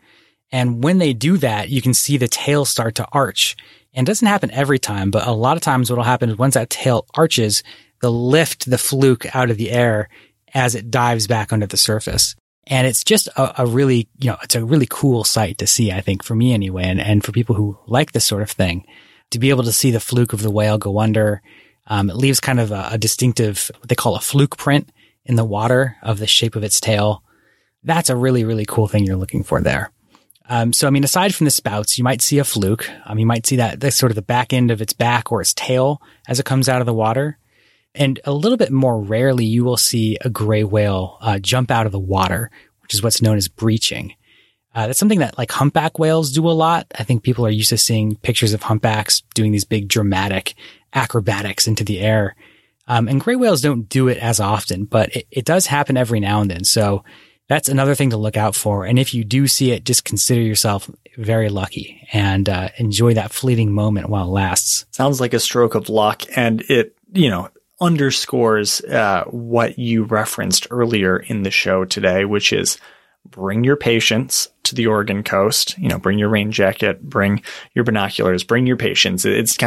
And 0.53 0.83
when 0.83 0.99
they 0.99 1.13
do 1.13 1.37
that, 1.37 1.69
you 1.69 1.81
can 1.81 1.95
see 1.95 2.15
the 2.15 2.27
tail 2.27 2.63
start 2.63 2.93
to 2.95 3.07
arch. 3.11 3.57
And 3.95 4.07
it 4.07 4.09
doesn't 4.09 4.27
happen 4.27 4.51
every 4.51 4.77
time, 4.77 5.09
but 5.09 5.25
a 5.25 5.31
lot 5.31 5.57
of 5.57 5.63
times 5.63 5.89
what'll 5.89 6.03
happen 6.03 6.29
is 6.29 6.37
once 6.37 6.53
that 6.53 6.69
tail 6.69 7.07
arches, 7.15 7.63
they'll 8.01 8.29
lift 8.29 8.69
the 8.69 8.77
fluke 8.77 9.35
out 9.35 9.49
of 9.49 9.57
the 9.57 9.71
air 9.71 10.09
as 10.53 10.75
it 10.75 10.91
dives 10.91 11.25
back 11.25 11.51
under 11.51 11.65
the 11.65 11.75
surface. 11.75 12.35
And 12.67 12.85
it's 12.85 13.03
just 13.03 13.27
a, 13.29 13.63
a, 13.63 13.65
really, 13.65 14.07
you 14.19 14.29
know, 14.29 14.37
it's 14.43 14.53
a 14.53 14.63
really 14.63 14.85
cool 14.87 15.23
sight 15.23 15.57
to 15.57 15.67
see, 15.67 15.91
I 15.91 16.01
think, 16.01 16.23
for 16.23 16.35
me 16.35 16.53
anyway, 16.53 16.83
and, 16.83 17.01
and 17.01 17.23
for 17.23 17.31
people 17.31 17.55
who 17.55 17.79
like 17.87 18.11
this 18.11 18.25
sort 18.25 18.43
of 18.43 18.51
thing, 18.51 18.85
to 19.31 19.39
be 19.39 19.49
able 19.49 19.63
to 19.63 19.73
see 19.73 19.89
the 19.89 19.99
fluke 19.99 20.33
of 20.33 20.43
the 20.43 20.51
whale 20.51 20.77
go 20.77 20.99
under. 20.99 21.41
Um, 21.87 22.11
it 22.11 22.15
leaves 22.15 22.39
kind 22.39 22.59
of 22.59 22.71
a, 22.71 22.89
a 22.91 22.97
distinctive, 22.99 23.71
what 23.79 23.89
they 23.89 23.95
call 23.95 24.15
a 24.15 24.21
fluke 24.21 24.55
print 24.57 24.91
in 25.25 25.35
the 25.35 25.43
water 25.43 25.97
of 26.03 26.19
the 26.19 26.27
shape 26.27 26.55
of 26.55 26.63
its 26.63 26.79
tail. 26.79 27.23
That's 27.83 28.11
a 28.11 28.15
really, 28.15 28.43
really 28.45 28.65
cool 28.65 28.87
thing 28.87 29.03
you're 29.03 29.17
looking 29.17 29.43
for 29.43 29.59
there. 29.59 29.92
Um, 30.49 30.73
so, 30.73 30.87
I 30.87 30.89
mean, 30.89 31.03
aside 31.03 31.33
from 31.33 31.45
the 31.45 31.51
spouts, 31.51 31.97
you 31.97 32.03
might 32.03 32.21
see 32.21 32.37
a 32.37 32.43
fluke. 32.43 32.89
Um, 33.05 33.17
you 33.17 33.25
might 33.25 33.45
see 33.45 33.55
that 33.57 33.93
sort 33.93 34.11
of 34.11 34.15
the 34.15 34.21
back 34.21 34.51
end 34.51 34.71
of 34.71 34.81
its 34.81 34.93
back 34.93 35.31
or 35.31 35.41
its 35.41 35.53
tail 35.53 36.01
as 36.27 36.39
it 36.39 36.45
comes 36.45 36.67
out 36.67 36.81
of 36.81 36.85
the 36.85 36.93
water. 36.93 37.37
And 37.95 38.19
a 38.25 38.33
little 38.33 38.57
bit 38.57 38.71
more 38.71 38.99
rarely, 38.99 39.45
you 39.45 39.63
will 39.63 39.77
see 39.77 40.17
a 40.21 40.29
gray 40.29 40.63
whale 40.63 41.17
uh, 41.21 41.39
jump 41.39 41.71
out 41.71 41.85
of 41.85 41.91
the 41.91 41.99
water, 41.99 42.49
which 42.81 42.93
is 42.93 43.03
what's 43.03 43.21
known 43.21 43.37
as 43.37 43.47
breaching. 43.47 44.15
Uh, 44.75 44.87
that's 44.87 44.99
something 44.99 45.19
that 45.19 45.37
like 45.37 45.51
humpback 45.51 45.99
whales 45.99 46.31
do 46.31 46.49
a 46.49 46.51
lot. 46.51 46.87
I 46.97 47.03
think 47.03 47.21
people 47.21 47.45
are 47.45 47.51
used 47.51 47.69
to 47.69 47.77
seeing 47.77 48.15
pictures 48.17 48.53
of 48.53 48.63
humpbacks 48.63 49.21
doing 49.35 49.51
these 49.51 49.65
big 49.65 49.87
dramatic 49.87 50.55
acrobatics 50.93 51.67
into 51.67 51.83
the 51.83 51.99
air. 51.99 52.35
Um, 52.87 53.07
and 53.07 53.21
gray 53.21 53.35
whales 53.35 53.61
don't 53.61 53.87
do 53.87 54.07
it 54.07 54.17
as 54.17 54.39
often, 54.39 54.85
but 54.85 55.15
it, 55.15 55.27
it 55.31 55.45
does 55.45 55.67
happen 55.67 55.95
every 55.95 56.19
now 56.19 56.41
and 56.41 56.49
then. 56.49 56.63
So 56.63 57.03
that's 57.47 57.69
another 57.69 57.95
thing 57.95 58.11
to 58.11 58.17
look 58.17 58.37
out 58.37 58.55
for. 58.55 58.85
And 58.85 58.97
if 58.97 59.13
you 59.13 59.23
do 59.23 59.47
see 59.47 59.71
it, 59.71 59.83
just 59.83 60.05
consider 60.05 60.41
yourself 60.41 60.89
very 61.17 61.49
lucky 61.49 62.07
and 62.11 62.47
uh, 62.47 62.69
enjoy 62.77 63.13
that 63.15 63.31
fleeting 63.31 63.71
moment 63.71 64.09
while 64.09 64.27
it 64.27 64.31
lasts. 64.31 64.85
Sounds 64.91 65.19
like 65.19 65.33
a 65.33 65.39
stroke 65.39 65.75
of 65.75 65.89
luck. 65.89 66.23
And 66.35 66.61
it, 66.69 66.95
you 67.11 67.29
know, 67.29 67.49
underscores 67.81 68.81
uh, 68.81 69.25
what 69.25 69.77
you 69.77 70.03
referenced 70.03 70.67
earlier 70.71 71.17
in 71.17 71.43
the 71.43 71.51
show 71.51 71.85
today, 71.85 72.23
which 72.25 72.53
is 72.53 72.77
bring 73.25 73.63
your 73.63 73.75
patience 73.75 74.47
to 74.63 74.75
the 74.75 74.87
Oregon 74.87 75.23
coast. 75.23 75.77
You 75.77 75.89
know, 75.89 75.99
bring 75.99 76.17
your 76.17 76.29
rain 76.29 76.51
jacket, 76.51 77.01
bring 77.01 77.41
your 77.73 77.83
binoculars, 77.83 78.43
bring 78.43 78.65
your 78.67 78.77
patience. 78.77 79.25
It's 79.25 79.57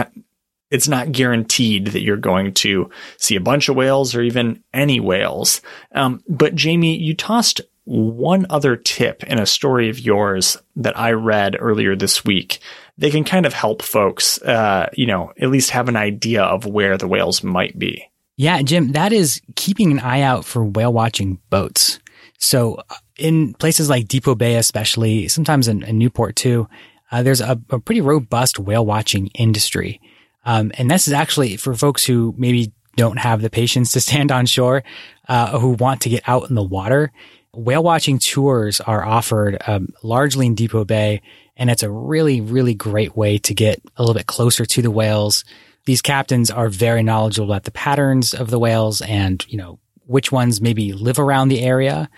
it's 0.70 0.88
not 0.88 1.12
guaranteed 1.12 1.88
that 1.88 2.02
you're 2.02 2.16
going 2.16 2.52
to 2.54 2.90
see 3.18 3.36
a 3.36 3.40
bunch 3.40 3.68
of 3.68 3.76
whales 3.76 4.14
or 4.14 4.22
even 4.22 4.62
any 4.74 5.00
whales. 5.00 5.60
Um, 5.92 6.22
but 6.28 6.54
Jamie, 6.54 6.98
you 6.98 7.14
tossed 7.14 7.60
one 7.84 8.46
other 8.50 8.74
tip 8.76 9.22
in 9.24 9.38
a 9.38 9.46
story 9.46 9.88
of 9.88 10.00
yours 10.00 10.56
that 10.74 10.98
I 10.98 11.12
read 11.12 11.56
earlier 11.58 11.94
this 11.94 12.24
week. 12.24 12.58
They 12.98 13.10
can 13.10 13.22
kind 13.22 13.46
of 13.46 13.52
help 13.52 13.82
folks, 13.82 14.42
uh, 14.42 14.88
you 14.94 15.06
know, 15.06 15.32
at 15.40 15.50
least 15.50 15.70
have 15.70 15.88
an 15.88 15.96
idea 15.96 16.42
of 16.42 16.66
where 16.66 16.98
the 16.98 17.06
whales 17.06 17.44
might 17.44 17.78
be. 17.78 18.10
Yeah, 18.36 18.60
Jim, 18.62 18.92
that 18.92 19.12
is 19.12 19.40
keeping 19.54 19.92
an 19.92 20.00
eye 20.00 20.22
out 20.22 20.44
for 20.44 20.64
whale 20.64 20.92
watching 20.92 21.38
boats. 21.48 22.00
So 22.38 22.74
uh, 22.74 22.94
in 23.18 23.54
places 23.54 23.88
like 23.88 24.08
Depoe 24.08 24.34
Bay, 24.34 24.56
especially, 24.56 25.28
sometimes 25.28 25.68
in, 25.68 25.82
in 25.84 25.96
Newport 25.96 26.36
too, 26.36 26.68
uh, 27.12 27.22
there's 27.22 27.40
a, 27.40 27.60
a, 27.70 27.78
pretty 27.78 28.00
robust 28.00 28.58
whale 28.58 28.84
watching 28.84 29.28
industry. 29.28 30.00
Um, 30.46 30.70
and 30.78 30.90
this 30.90 31.06
is 31.06 31.12
actually 31.12 31.58
for 31.58 31.74
folks 31.74 32.06
who 32.06 32.34
maybe 32.38 32.72
don't 32.96 33.18
have 33.18 33.42
the 33.42 33.50
patience 33.50 33.92
to 33.92 34.00
stand 34.06 34.32
on 34.32 34.46
shore, 34.46 34.82
uh, 35.28 35.58
who 35.58 35.70
want 35.70 36.00
to 36.02 36.08
get 36.08 36.26
out 36.26 36.48
in 36.48 36.54
the 36.54 36.62
water. 36.62 37.12
Whale 37.52 37.82
watching 37.82 38.18
tours 38.18 38.80
are 38.80 39.04
offered 39.04 39.58
um, 39.66 39.88
largely 40.02 40.46
in 40.46 40.54
Depoe 40.54 40.84
Bay, 40.84 41.22
and 41.56 41.70
it's 41.70 41.82
a 41.82 41.90
really, 41.90 42.40
really 42.40 42.74
great 42.74 43.16
way 43.16 43.38
to 43.38 43.54
get 43.54 43.80
a 43.96 44.02
little 44.02 44.14
bit 44.14 44.26
closer 44.26 44.64
to 44.66 44.82
the 44.82 44.90
whales. 44.90 45.44
These 45.86 46.02
captains 46.02 46.50
are 46.50 46.68
very 46.68 47.02
knowledgeable 47.02 47.50
about 47.50 47.64
the 47.64 47.70
patterns 47.70 48.34
of 48.34 48.50
the 48.50 48.58
whales 48.58 49.00
and, 49.00 49.44
you 49.48 49.56
know, 49.56 49.78
which 50.06 50.30
ones 50.30 50.60
maybe 50.60 50.92
live 50.92 51.18
around 51.18 51.48
the 51.48 51.62
area, 51.62 52.10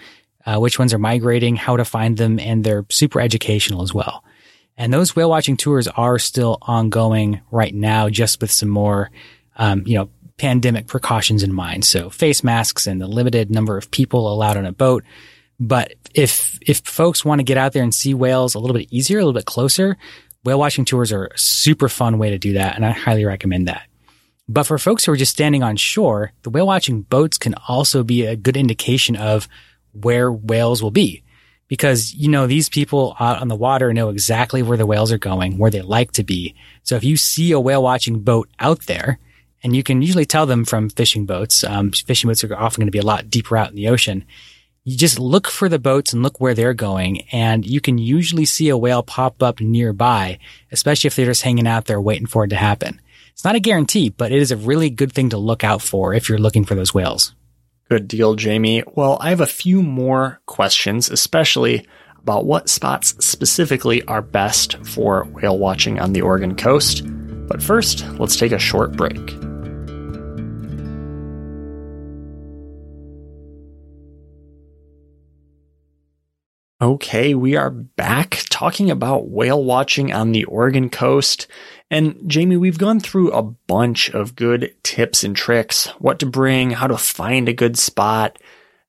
uh, 0.45 0.59
which 0.59 0.79
ones 0.79 0.93
are 0.93 0.99
migrating, 0.99 1.57
how 1.57 1.77
to 1.77 1.85
find 1.85 2.17
them, 2.17 2.39
and 2.41 2.65
they're 2.65 2.85
super 2.89 3.21
educational 3.21 3.83
as 3.83 3.95
well. 3.95 4.25
And 4.79 4.95
those 4.95 5.17
whale 5.17 5.29
watching 5.29 5.57
tours 5.57 5.89
are 5.89 6.21
still 6.21 6.59
ongoing 6.63 7.41
right 7.51 7.75
now, 7.75 8.09
just 8.09 8.41
with 8.41 8.53
some 8.53 8.69
more, 8.69 9.11
um, 9.57 9.83
you 9.85 9.99
know, 9.99 10.09
pandemic 10.37 10.87
precautions 10.87 11.43
in 11.43 11.53
mind. 11.53 11.85
So 11.85 12.11
face 12.11 12.45
masks 12.45 12.87
and 12.87 13.01
the 13.01 13.09
limited 13.09 13.51
number 13.51 13.77
of 13.77 13.91
people 13.91 14.33
allowed 14.33 14.57
on 14.57 14.65
a 14.65 14.73
boat. 14.73 15.03
But 15.59 15.95
if, 16.15 16.61
if 16.63 16.79
folks 16.79 17.25
want 17.25 17.41
to 17.41 17.45
get 17.45 17.59
out 17.59 17.73
there 17.73 17.83
and 17.83 17.93
see 17.93 18.15
whales 18.15 18.55
a 18.55 18.61
little 18.61 18.77
bit 18.77 18.87
easier, 18.93 19.19
a 19.19 19.23
little 19.23 19.33
bit 19.33 19.47
closer, 19.47 19.97
whale 20.45 20.61
watching 20.61 20.85
tours 20.85 21.11
are 21.11 21.27
a 21.27 21.39
super 21.39 21.89
fun 21.89 22.19
way 22.19 22.31
to 22.31 22.39
do 22.39 22.53
that. 22.53 22.77
And 22.77 22.87
I 22.87 22.93
highly 22.93 23.25
recommend 23.25 23.67
that. 23.67 23.83
But 24.49 24.63
for 24.63 24.79
folks 24.79 25.05
who 25.05 25.13
are 25.13 25.17
just 25.17 25.33
standing 25.33 25.65
on 25.65 25.77
shore, 25.77 26.31
the 26.43 26.51
whale 26.51 26.69
watching 26.69 27.03
boats 27.03 27.37
can 27.37 27.57
also 27.67 28.05
be 28.05 28.27
a 28.27 28.37
good 28.37 28.57
indication 28.57 29.17
of 29.17 29.49
where 29.93 30.31
whales 30.33 30.85
will 30.85 30.93
be 30.93 31.25
because, 31.69 32.15
you 32.15 32.29
know, 32.29 32.47
these 32.47 32.69
people 32.69 33.15
out 33.21 33.41
on 33.41 33.49
the 33.49 33.55
water 33.55 33.93
know 33.93 34.09
exactly 34.09 34.63
where 34.63 34.79
the 34.79 34.87
whales 34.87 35.13
are 35.13 35.19
going, 35.19 35.59
where 35.59 35.71
they 35.71 35.83
like 35.83 36.13
to 36.13 36.25
be. 36.25 36.55
So 36.83 36.97
if 36.97 37.05
you 37.05 37.17
see 37.17 37.53
a 37.53 37.61
whale 37.61 37.83
watching 37.83 38.21
boat 38.21 38.49
out 38.59 38.87
there, 38.87 39.19
and 39.63 39.77
you 39.77 39.83
can 39.83 40.03
usually 40.03 40.25
tell 40.25 40.47
them 40.47 40.65
from 40.65 40.89
fishing 40.89 41.27
boats, 41.27 41.65
um, 41.65 41.91
fishing 41.93 42.29
boats 42.29 42.45
are 42.45 42.57
often 42.57 42.81
going 42.81 42.87
to 42.87 42.93
be 42.93 42.99
a 42.99 43.03
lot 43.03 43.29
deeper 43.29 43.57
out 43.57 43.71
in 43.71 43.77
the 43.77 43.89
ocean. 43.89 44.25
You 44.85 44.97
just 44.97 45.19
look 45.19 45.49
for 45.49 45.69
the 45.69 45.79
boats 45.79 46.13
and 46.13 46.23
look 46.23 46.41
where 46.41 46.55
they're 46.55 46.75
going, 46.75 47.23
and 47.33 47.67
you 47.67 47.81
can 47.81 47.99
usually 47.99 48.47
see 48.47 48.71
a 48.71 48.79
whale 48.79 49.03
pop 49.03 49.43
up 49.43 49.61
nearby, 49.61 50.39
especially 50.73 51.09
if 51.09 51.17
they're 51.17 51.27
just 51.27 51.43
hanging 51.43 51.67
out 51.67 51.85
there 51.85 52.01
waiting 52.01 52.27
for 52.27 52.45
it 52.45 52.49
to 52.49 52.57
happen. 52.57 53.01
It's 53.33 53.45
not 53.45 53.57
a 53.57 53.61
guarantee, 53.61 54.09
but 54.09 54.33
it 54.33 54.41
is 54.41 54.51
a 54.51 54.57
really 54.57 54.91
good 54.91 55.13
thing 55.13 55.29
to 55.31 55.39
look 55.39 55.63
out 55.63 55.83
for 55.83 56.15
if 56.15 56.29
you're 56.29 56.39
looking 56.39 56.65
for 56.65 56.75
those 56.75 56.95
whales. 56.95 57.35
Good 57.89 58.07
deal, 58.07 58.35
Jamie. 58.35 58.83
Well, 58.95 59.17
I 59.21 59.31
have 59.31 59.41
a 59.41 59.47
few 59.47 59.83
more 59.83 60.41
questions, 60.45 61.11
especially 61.11 61.87
about 62.19 62.45
what 62.45 62.69
spots 62.69 63.15
specifically 63.25 64.03
are 64.03 64.21
best 64.21 64.77
for 64.85 65.25
whale 65.25 65.59
watching 65.59 65.99
on 65.99 66.13
the 66.13 66.21
Oregon 66.21 66.55
coast. 66.55 67.03
But 67.49 67.63
first, 67.63 68.07
let's 68.19 68.37
take 68.37 68.53
a 68.53 68.59
short 68.59 68.93
break. 68.93 69.48
Okay, 76.81 77.35
we 77.35 77.57
are 77.57 77.71
back 77.71 78.45
talking 78.51 78.89
about 78.89 79.29
whale 79.29 79.65
watching 79.65 80.13
on 80.13 80.31
the 80.31 80.45
Oregon 80.45 80.89
coast. 80.89 81.49
And 81.91 82.17
Jamie, 82.29 82.57
we've 82.57 82.79
gone 82.79 83.01
through 83.01 83.33
a 83.33 83.43
bunch 83.43 84.11
of 84.11 84.37
good 84.37 84.73
tips 84.85 85.25
and 85.25 85.35
tricks, 85.35 85.87
what 85.99 86.21
to 86.21 86.27
bring, 86.27 86.71
how 86.71 86.87
to 86.87 86.97
find 86.97 87.49
a 87.49 87.53
good 87.53 87.77
spot, 87.77 88.39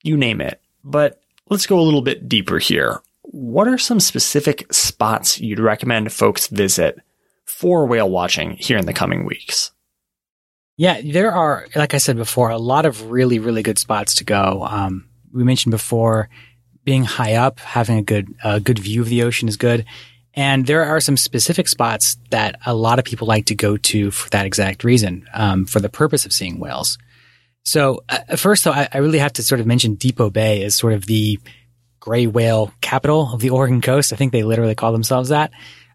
you 0.04 0.18
name 0.18 0.40
it. 0.40 0.62
But 0.84 1.20
let's 1.50 1.66
go 1.66 1.80
a 1.80 1.82
little 1.82 2.04
bit 2.04 2.30
deeper 2.30 2.60
here. 2.60 3.02
What 3.24 3.68
are 3.68 3.80
some 3.80 4.00
specific 4.00 4.72
spots 4.72 5.40
you'd 5.40 5.60
recommend 5.60 6.14
folks 6.14 6.46
visit 6.46 7.00
for 7.46 7.88
whale 7.88 8.10
watching 8.10 8.52
here 8.52 8.78
in 8.78 8.86
the 8.86 8.94
coming 8.94 9.26
weeks? 9.26 9.72
Yeah, 10.78 11.02
there 11.04 11.32
are, 11.32 11.66
like 11.76 11.96
I 11.96 11.98
said 11.98 12.18
before, 12.18 12.52
a 12.52 12.60
lot 12.60 12.86
of 12.86 13.10
really, 13.10 13.40
really 13.40 13.64
good 13.64 13.80
spots 13.80 14.14
to 14.16 14.24
go. 14.24 14.64
Um, 14.70 15.10
we 15.34 15.44
mentioned 15.44 15.72
before 15.72 16.30
being 16.90 17.04
high 17.04 17.36
up, 17.36 17.60
having 17.60 18.00
a 18.00 18.02
good, 18.02 18.34
a 18.44 18.60
good 18.60 18.80
view 18.80 19.04
of 19.04 19.10
the 19.10 19.22
ocean 19.22 19.48
is 19.48 19.58
good. 19.58 19.86
And 20.34 20.66
there 20.66 20.84
are 20.86 21.00
some 21.00 21.18
specific 21.18 21.68
spots 21.68 22.18
that 22.32 22.60
a 22.66 22.74
lot 22.74 22.98
of 22.98 23.06
people 23.06 23.28
like 23.28 23.46
to 23.46 23.56
go 23.56 23.78
to 23.78 24.10
for 24.10 24.28
that 24.32 24.48
exact 24.48 24.84
reason, 24.84 25.28
um, 25.32 25.66
for 25.66 25.80
the 25.80 25.88
purpose 25.88 26.26
of 26.26 26.34
seeing 26.34 26.60
whales. 26.60 26.98
So 27.64 28.04
uh, 28.10 28.38
first, 28.38 28.64
though, 28.64 28.72
I, 28.72 28.88
I, 28.92 28.98
really 28.98 29.20
have 29.20 29.34
to 29.34 29.44
sort 29.44 29.62
of 29.62 29.68
mention 29.68 29.98
Depoe 29.98 30.32
Bay 30.32 30.64
as 30.64 30.76
sort 30.76 30.94
of 30.94 31.06
the 31.06 31.40
gray 32.00 32.26
whale 32.26 32.74
capital 32.82 33.32
of 33.32 33.40
the 33.40 33.50
Oregon 33.52 33.82
coast. 33.82 34.12
I 34.12 34.16
think 34.16 34.32
they 34.32 34.42
literally 34.42 34.74
call 34.74 34.92
themselves 34.92 35.30
that 35.30 35.52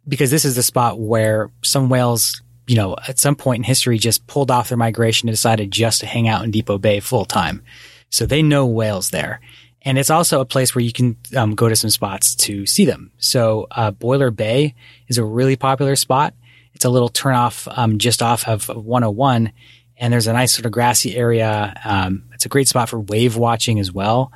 because 0.07 0.31
this 0.31 0.45
is 0.45 0.55
the 0.55 0.63
spot 0.63 1.01
where 1.01 1.51
some 1.65 1.89
whales, 1.89 2.41
you 2.69 2.77
know, 2.77 2.95
at 3.09 3.19
some 3.19 3.35
point 3.35 3.59
in 3.59 3.65
history 3.65 3.99
just 3.99 4.29
pulled 4.29 4.53
off 4.53 4.69
their 4.69 4.79
migration 4.79 5.29
and 5.29 5.33
decided 5.35 5.73
just 5.73 6.03
to 6.03 6.07
hang 6.07 6.29
out 6.29 6.45
in 6.45 6.53
Depoe 6.53 6.79
Bay 6.79 7.01
full 7.01 7.25
time. 7.25 7.65
So 8.11 8.27
they 8.27 8.43
know 8.43 8.65
whales 8.65 9.11
there. 9.11 9.41
And 9.85 9.99
it's 9.99 10.11
also 10.11 10.41
a 10.41 10.47
place 10.47 10.75
where 10.75 10.83
you 10.83 10.93
can 10.93 11.17
um, 11.37 11.55
go 11.55 11.69
to 11.69 11.77
some 11.77 11.91
spots 11.91 12.35
to 12.37 12.65
see 12.65 12.85
them. 12.85 13.13
So 13.19 13.67
uh, 13.71 13.91
Boiler 13.91 14.31
Bay 14.31 14.75
is 15.09 15.19
a 15.19 15.25
really 15.25 15.57
popular 15.57 15.95
spot. 15.95 16.35
It's 16.75 16.85
a 16.85 16.91
little 16.91 17.11
turnoff 17.11 17.69
um, 17.77 17.99
just 17.99 18.23
off 18.23 18.49
of 18.49 18.69
101, 18.69 19.53
and 19.97 20.13
there's 20.13 20.27
a 20.27 20.33
nice 20.33 20.55
sort 20.55 20.67
of 20.67 20.73
grassy 20.73 21.17
area. 21.17 21.79
Um, 21.85 22.25
it's 22.33 22.47
a 22.47 22.49
great 22.49 22.67
spot 22.67 22.89
for 22.89 22.99
wave 22.99 23.37
watching 23.37 23.79
as 23.79 23.93
well, 23.93 24.33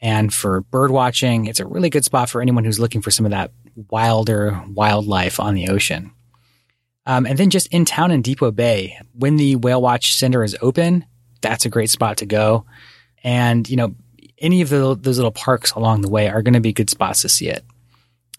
and 0.00 0.32
for 0.32 0.62
bird 0.62 0.90
watching. 0.90 1.46
It's 1.46 1.60
a 1.60 1.66
really 1.66 1.90
good 1.90 2.04
spot 2.04 2.30
for 2.30 2.40
anyone 2.40 2.64
who's 2.64 2.80
looking 2.80 3.02
for 3.02 3.10
some 3.10 3.26
of 3.26 3.32
that 3.32 3.50
wilder 3.90 4.62
wildlife 4.68 5.40
on 5.40 5.54
the 5.54 5.68
ocean. 5.68 6.12
Um, 7.06 7.26
and 7.26 7.38
then 7.38 7.50
just 7.50 7.66
in 7.66 7.84
town 7.84 8.10
in 8.10 8.22
Depoe 8.22 8.50
Bay, 8.50 8.98
when 9.12 9.36
the 9.36 9.56
Whale 9.56 9.82
Watch 9.82 10.14
Center 10.14 10.42
is 10.42 10.56
open, 10.62 11.04
that's 11.42 11.66
a 11.66 11.70
great 11.70 11.90
spot 11.90 12.18
to 12.18 12.26
go. 12.26 12.64
And, 13.22 13.68
you 13.68 13.76
know, 13.76 13.94
any 14.44 14.60
of 14.60 14.68
the, 14.68 14.94
those 14.94 15.18
little 15.18 15.32
parks 15.32 15.72
along 15.72 16.02
the 16.02 16.10
way 16.10 16.28
are 16.28 16.42
going 16.42 16.54
to 16.54 16.60
be 16.60 16.72
good 16.72 16.90
spots 16.90 17.22
to 17.22 17.28
see 17.28 17.48
it. 17.48 17.64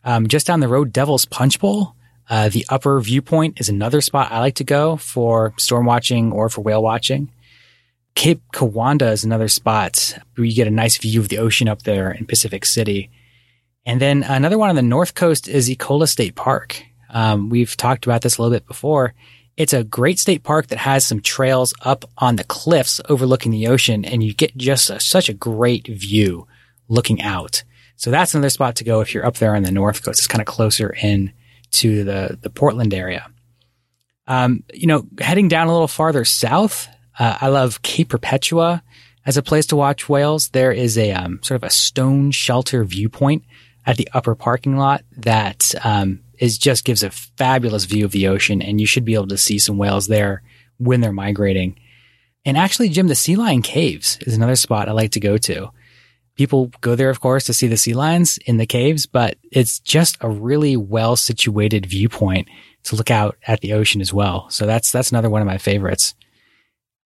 Um, 0.03 0.27
just 0.27 0.47
down 0.47 0.59
the 0.59 0.67
road, 0.67 0.93
Devil's 0.93 1.25
Punch 1.25 1.59
Bowl, 1.59 1.95
uh, 2.29 2.50
the 2.50 2.65
upper 2.69 3.00
viewpoint 3.01 3.59
is 3.59 3.69
another 3.69 4.01
spot 4.01 4.31
I 4.31 4.39
like 4.39 4.55
to 4.55 4.63
go 4.63 4.97
for 4.97 5.53
storm 5.57 5.85
watching 5.85 6.31
or 6.31 6.47
for 6.50 6.62
whale 6.62 6.83
watching. 6.83 7.29
Cape 8.13 8.41
Kiwanda 8.53 9.12
is 9.12 9.24
another 9.24 9.47
spot 9.47 10.17
where 10.35 10.45
you 10.45 10.55
get 10.55 10.67
a 10.67 10.71
nice 10.71 10.97
view 10.97 11.19
of 11.19 11.29
the 11.29 11.39
ocean 11.39 11.67
up 11.67 11.81
there 11.81 12.12
in 12.12 12.25
Pacific 12.25 12.65
City. 12.65 13.09
And 13.85 14.00
then 14.00 14.24
another 14.24 14.57
one 14.57 14.69
on 14.69 14.75
the 14.75 14.81
north 14.81 15.15
coast 15.15 15.47
is 15.47 15.69
Ecola 15.69 16.07
State 16.07 16.35
Park. 16.35 16.81
Um, 17.09 17.50
we've 17.50 17.75
talked 17.75 18.05
about 18.05 18.21
this 18.21 18.38
a 18.38 18.41
little 18.41 18.55
bit 18.55 18.67
before. 18.67 19.13
It's 19.57 19.74
a 19.74 19.83
great 19.83 20.19
state 20.19 20.43
park 20.43 20.67
that 20.67 20.79
has 20.79 21.05
some 21.05 21.21
trails 21.21 21.74
up 21.81 22.03
on 22.17 22.35
the 22.35 22.43
cliffs 22.43 23.00
overlooking 23.07 23.51
the 23.51 23.67
ocean, 23.67 24.03
and 24.03 24.21
you 24.21 24.33
get 24.33 24.57
just 24.57 24.89
a, 24.89 25.00
such 25.00 25.29
a 25.29 25.33
great 25.33 25.88
view 25.88 26.47
looking 26.89 27.21
out. 27.21 27.63
So 27.95 28.12
that's 28.12 28.33
another 28.33 28.50
spot 28.50 28.75
to 28.77 28.83
go 28.83 29.00
if 29.00 29.13
you're 29.13 29.25
up 29.25 29.38
there 29.38 29.55
on 29.55 29.63
the 29.63 29.71
north 29.71 30.03
coast. 30.03 30.19
It's 30.19 30.27
kind 30.27 30.41
of 30.41 30.47
closer 30.47 30.89
in 31.01 31.31
to 31.71 32.03
the 32.03 32.38
the 32.41 32.50
Portland 32.50 32.93
area. 32.93 33.29
Um, 34.27 34.63
you 34.74 34.88
know, 34.88 35.05
heading 35.19 35.47
down 35.47 35.67
a 35.67 35.71
little 35.71 35.88
farther 35.88 36.25
south, 36.25 36.88
uh, 37.17 37.38
I 37.39 37.47
love 37.47 37.81
Cape 37.81 38.09
Perpetua 38.09 38.83
as 39.25 39.38
a 39.38 39.43
place 39.43 39.67
to 39.67 39.75
watch 39.75 40.09
whales. 40.09 40.50
There 40.50 40.71
is 40.71 40.97
a 40.97 41.12
um, 41.12 41.39
sort 41.43 41.57
of 41.57 41.63
a 41.63 41.69
stone 41.69 42.31
shelter 42.31 42.83
viewpoint 42.83 43.43
at 43.85 43.97
the 43.97 44.09
upper 44.13 44.35
parking 44.35 44.77
lot 44.77 45.03
that 45.17 45.74
um, 45.83 46.21
is 46.39 46.58
just 46.58 46.86
gives 46.86 47.04
a 47.04 47.12
fabulous 47.12 47.86
view 47.86 48.06
of 48.06 48.12
the 48.12 48.27
ocean, 48.27 48.62
and 48.62 48.80
you 48.80 48.88
should 48.88 49.06
be 49.06 49.15
able 49.15 49.27
to 49.27 49.38
see 49.38 49.60
some 49.60 49.77
whales 49.77 50.08
there 50.08 50.44
when 50.77 51.01
they're 51.01 51.12
migrating. 51.12 51.80
And 52.46 52.58
actually, 52.58 52.89
Jim, 52.89 53.08
the 53.08 53.15
Sea 53.15 53.36
Lion 53.36 53.62
Caves 53.62 54.18
is 54.22 54.36
another 54.36 54.56
spot 54.56 54.88
I 54.88 54.92
like 54.92 55.12
to 55.12 55.20
go 55.20 55.38
to. 55.38 55.72
People 56.36 56.72
go 56.82 56.96
there, 56.96 57.10
of 57.10 57.22
course, 57.22 57.46
to 57.46 57.54
see 57.54 57.68
the 57.68 57.77
sea 57.77 57.94
lions 57.94 58.38
in 58.46 58.58
the 58.58 58.65
caves, 58.65 59.06
but 59.06 59.38
it's 59.51 59.80
just 59.80 60.18
a 60.20 60.30
really 60.30 60.75
well 60.75 61.15
situated 61.15 61.86
viewpoint 61.86 62.50
to 62.84 62.96
look 62.96 63.10
out 63.10 63.38
at 63.48 63.62
the 63.62 63.74
ocean 63.74 64.01
as 64.01 64.13
well. 64.13 64.50
So 64.50 64.65
that's 64.65 64.92
that's 64.92 65.12
another 65.12 65.30
one 65.30 65.42
of 65.42 65.48
my 65.48 65.58
favorites. 65.58 66.13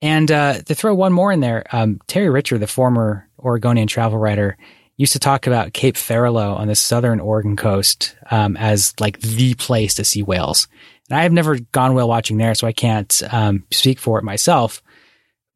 And 0.02 0.32
uh, 0.32 0.62
to 0.62 0.76
throw 0.76 0.96
one 0.96 1.14
more 1.14 1.32
in 1.32 1.42
there, 1.42 1.64
um, 1.72 2.00
Terry 2.08 2.30
Richard, 2.30 2.60
the 2.60 2.68
former 2.68 3.30
Oregonian 3.38 3.88
travel 3.88 4.18
writer, 4.18 4.58
used 5.00 5.14
to 5.14 5.20
talk 5.20 5.48
about 5.48 5.72
Cape 5.72 5.96
Ferrelo 5.96 6.58
on 6.58 6.68
the 6.68 6.76
southern 6.76 7.22
Oregon 7.22 7.56
coast 7.56 8.18
um, 8.32 8.58
as 8.58 8.94
like 9.00 9.22
the 9.22 9.54
place 9.54 9.96
to 9.96 10.04
see 10.04 10.22
whales. 10.22 10.68
And 11.10 11.18
I 11.18 11.24
have 11.24 11.32
never 11.32 11.58
gone 11.58 11.94
whale 11.94 12.10
watching 12.10 12.38
there, 12.38 12.54
so 12.54 12.68
I 12.68 12.74
can't 12.74 13.24
um, 13.32 13.64
speak 13.72 13.98
for 13.98 14.20
it 14.20 14.26
myself. 14.26 14.84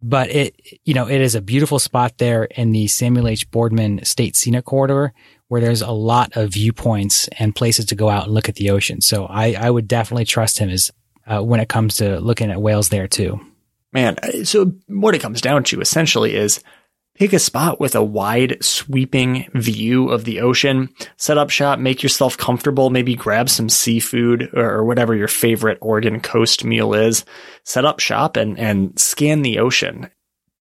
But 0.01 0.29
it, 0.29 0.55
you 0.85 0.93
know, 0.93 1.09
it 1.09 1.19
is 1.19 1.35
a 1.35 1.41
beautiful 1.41 1.77
spot 1.77 2.17
there 2.19 2.45
in 2.45 2.71
the 2.71 2.87
Samuel 2.87 3.27
H. 3.27 3.51
Boardman 3.51 4.05
State 4.05 4.37
Scenic 4.37 4.63
Corridor, 4.63 5.13
where 5.49 5.59
there's 5.59 5.81
a 5.81 5.91
lot 5.91 6.37
of 6.37 6.53
viewpoints 6.53 7.27
and 7.37 7.53
places 7.53 7.85
to 7.87 7.95
go 7.95 8.09
out 8.09 8.25
and 8.25 8.33
look 8.33 8.47
at 8.47 8.55
the 8.55 8.69
ocean. 8.69 9.01
So 9.01 9.25
I, 9.25 9.55
I 9.59 9.69
would 9.69 9.89
definitely 9.89 10.25
trust 10.25 10.57
him 10.57 10.69
as 10.69 10.89
uh, 11.27 11.43
when 11.43 11.59
it 11.59 11.67
comes 11.67 11.97
to 11.97 12.21
looking 12.21 12.49
at 12.49 12.61
whales 12.61 12.87
there 12.89 13.09
too. 13.09 13.41
Man, 13.91 14.45
so 14.45 14.73
what 14.87 15.15
it 15.15 15.19
comes 15.21 15.41
down 15.41 15.65
to 15.65 15.81
essentially 15.81 16.33
is 16.33 16.61
Pick 17.15 17.31
a 17.31 17.39
spot 17.39 17.79
with 17.79 17.93
a 17.93 18.03
wide 18.03 18.57
sweeping 18.61 19.47
view 19.53 20.09
of 20.09 20.23
the 20.23 20.39
ocean. 20.39 20.89
Set 21.15 21.37
up 21.37 21.51
shop, 21.51 21.77
make 21.77 22.01
yourself 22.01 22.37
comfortable, 22.37 22.89
maybe 22.89 23.13
grab 23.13 23.49
some 23.49 23.69
seafood 23.69 24.49
or, 24.55 24.83
whatever 24.83 25.15
your 25.15 25.27
favorite 25.27 25.77
Oregon 25.79 26.19
coast 26.19 26.63
meal 26.63 26.95
is. 26.95 27.23
Set 27.63 27.85
up 27.85 27.99
shop 27.99 28.35
and, 28.35 28.57
and 28.57 28.99
scan 28.99 29.43
the 29.43 29.59
ocean. 29.59 30.09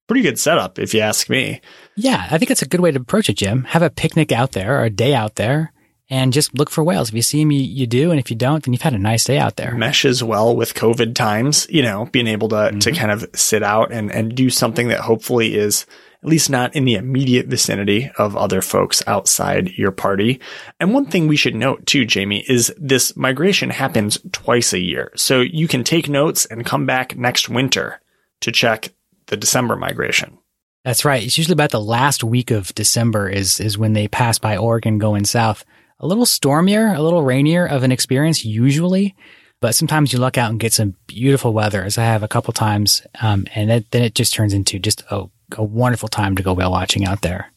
Pretty 0.07 0.21
good 0.21 0.39
setup, 0.39 0.79
if 0.79 0.93
you 0.93 1.01
ask 1.01 1.31
me. 1.31 1.63
Yeah, 1.97 2.29
I 2.31 2.37
think 2.37 2.51
it's 2.51 2.63
a 2.63 2.69
good 2.69 2.81
way 2.81 2.91
to 2.91 3.01
approach 3.01 3.31
it, 3.31 3.39
Jim. 3.39 3.65
Have 3.65 3.83
a 3.83 3.89
picnic 3.89 4.31
out 4.31 4.53
there 4.53 4.79
or 4.79 4.85
a 4.85 4.91
day 4.91 5.15
out 5.15 5.37
there 5.37 5.73
and 6.11 6.35
just 6.35 6.55
look 6.59 6.69
for 6.69 6.85
whales. 6.85 7.09
If 7.09 7.15
you 7.15 7.23
see 7.23 7.41
them, 7.41 7.51
you, 7.51 7.63
you, 7.63 7.87
do. 7.87 8.11
And 8.11 8.21
if 8.21 8.31
you 8.31 8.37
don't, 8.37 8.63
then 8.63 8.75
you've 8.75 8.83
had 8.83 8.93
a 8.93 8.99
nice 8.99 9.25
day 9.25 9.39
out 9.39 9.57
there. 9.57 9.75
Meshes 9.75 10.23
well 10.23 10.55
with 10.55 10.75
COVID 10.75 11.15
times, 11.15 11.67
you 11.71 11.83
know, 11.83 12.07
being 12.13 12.27
able 12.27 12.51
to, 12.51 12.57
mm-hmm. 12.57 12.79
to 12.81 12.93
kind 12.93 13.11
of 13.11 13.25
sit 13.35 13.63
out 13.63 13.91
and, 13.91 14.13
and 14.13 14.35
do 14.35 14.51
something 14.51 14.89
that 14.89 15.01
hopefully 15.01 15.55
is 15.55 15.87
at 16.23 16.29
least 16.29 16.51
not 16.51 16.75
in 16.77 16.85
the 16.85 16.95
immediate 16.95 17.47
vicinity 17.47 18.11
of 18.17 18.37
other 18.37 18.63
folks 18.63 19.03
outside 19.07 19.71
your 19.71 19.91
party. 19.91 20.41
And 20.79 20.95
one 20.95 21.07
thing 21.07 21.27
we 21.27 21.37
should 21.37 21.55
note 21.55 21.85
too, 21.87 22.05
Jamie, 22.05 22.45
is 22.49 22.73
this 22.79 23.17
migration 23.17 23.71
happens 23.71 24.19
twice 24.31 24.73
a 24.73 24.79
year. 24.79 25.11
So 25.17 25.41
you 25.41 25.67
can 25.67 25.83
take 25.83 26.09
notes 26.09 26.47
and 26.47 26.65
come 26.65 26.87
back 26.87 27.17
next 27.17 27.49
winter 27.49 28.01
to 28.41 28.53
check 28.53 28.93
the 29.27 29.37
December 29.37 29.75
migration. 29.75 30.39
That's 30.85 31.05
right. 31.05 31.23
It's 31.23 31.39
usually 31.39 31.55
about 31.55 31.71
the 31.71 31.81
last 31.81 32.23
week 32.23 32.51
of 32.51 32.75
December 32.75 33.29
is, 33.29 33.59
is 33.61 33.79
when 33.79 33.93
they 33.93 34.09
pass 34.09 34.39
by 34.39 34.57
Oregon 34.57 34.99
going 34.99 35.25
south. 35.25 35.65
A 36.01 36.07
little 36.07 36.27
stormier, 36.27 36.89
a 36.89 37.03
little 37.03 37.23
rainier 37.23 37.67
of 37.67 37.85
an 37.85 37.93
experience 37.93 38.45
usually, 38.45 39.15
but 39.61 39.77
sometimes 39.77 40.13
you 40.13 40.19
luck 40.19 40.37
out 40.39 40.51
and 40.51 40.59
get 40.59 40.73
some 40.73 40.97
beautiful 41.07 41.53
weather 41.53 41.85
as 41.85 41.99
I 41.99 42.05
have 42.05 42.25
a 42.25 42.29
couple 42.29 42.53
times. 42.53 43.07
Um, 43.21 43.47
and 43.55 43.71
it, 43.71 43.91
then 43.93 44.03
it 44.03 44.17
just 44.17 44.35
turns 44.35 44.53
into 44.53 44.81
just 44.81 45.05
a 45.11 45.27
a 45.59 45.63
wonderful 45.63 46.09
time 46.09 46.37
to 46.37 46.43
go 46.43 46.53
whale 46.53 46.71
watching 46.71 47.05
out 47.05 47.23
there. 47.23 47.53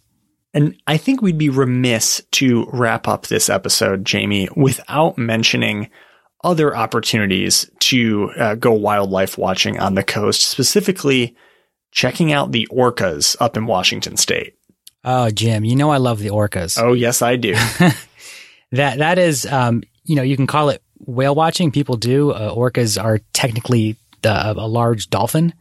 And 0.53 0.81
I 0.87 0.97
think 0.97 1.21
we'd 1.21 1.37
be 1.37 1.49
remiss 1.49 2.21
to 2.33 2.65
wrap 2.71 3.07
up 3.07 3.27
this 3.27 3.49
episode, 3.49 4.05
Jamie, 4.05 4.47
without 4.55 5.17
mentioning 5.17 5.89
other 6.45 6.75
opportunities 6.75 7.69
to 7.79 8.31
uh, 8.37 8.55
go 8.55 8.71
wildlife 8.71 9.37
watching 9.37 9.79
on 9.79 9.95
the 9.95 10.03
coast, 10.03 10.43
specifically 10.43 11.35
checking 11.91 12.31
out 12.31 12.51
the 12.51 12.67
orcas 12.71 13.35
up 13.41 13.57
in 13.57 13.65
Washington 13.65 14.15
state. 14.15 14.53
Oh, 15.03 15.29
Jim, 15.29 15.65
you 15.65 15.75
know 15.75 15.89
I 15.89 15.97
love 15.97 16.19
the 16.19 16.29
orcas. 16.29 16.81
Oh, 16.81 16.93
yes, 16.93 17.21
I 17.21 17.35
do. 17.35 17.53
that 18.71 18.99
that 18.99 19.19
is, 19.19 19.45
um, 19.45 19.83
you 20.03 20.15
know, 20.15 20.23
you 20.23 20.35
can 20.35 20.47
call 20.47 20.69
it 20.69 20.81
whale 20.99 21.35
watching. 21.35 21.71
People 21.71 21.97
do. 21.97 22.31
Uh, 22.31 22.53
orcas 22.53 23.01
are 23.01 23.19
technically 23.33 23.97
the, 24.21 24.51
a 24.51 24.67
large 24.67 25.09
dolphin. 25.09 25.53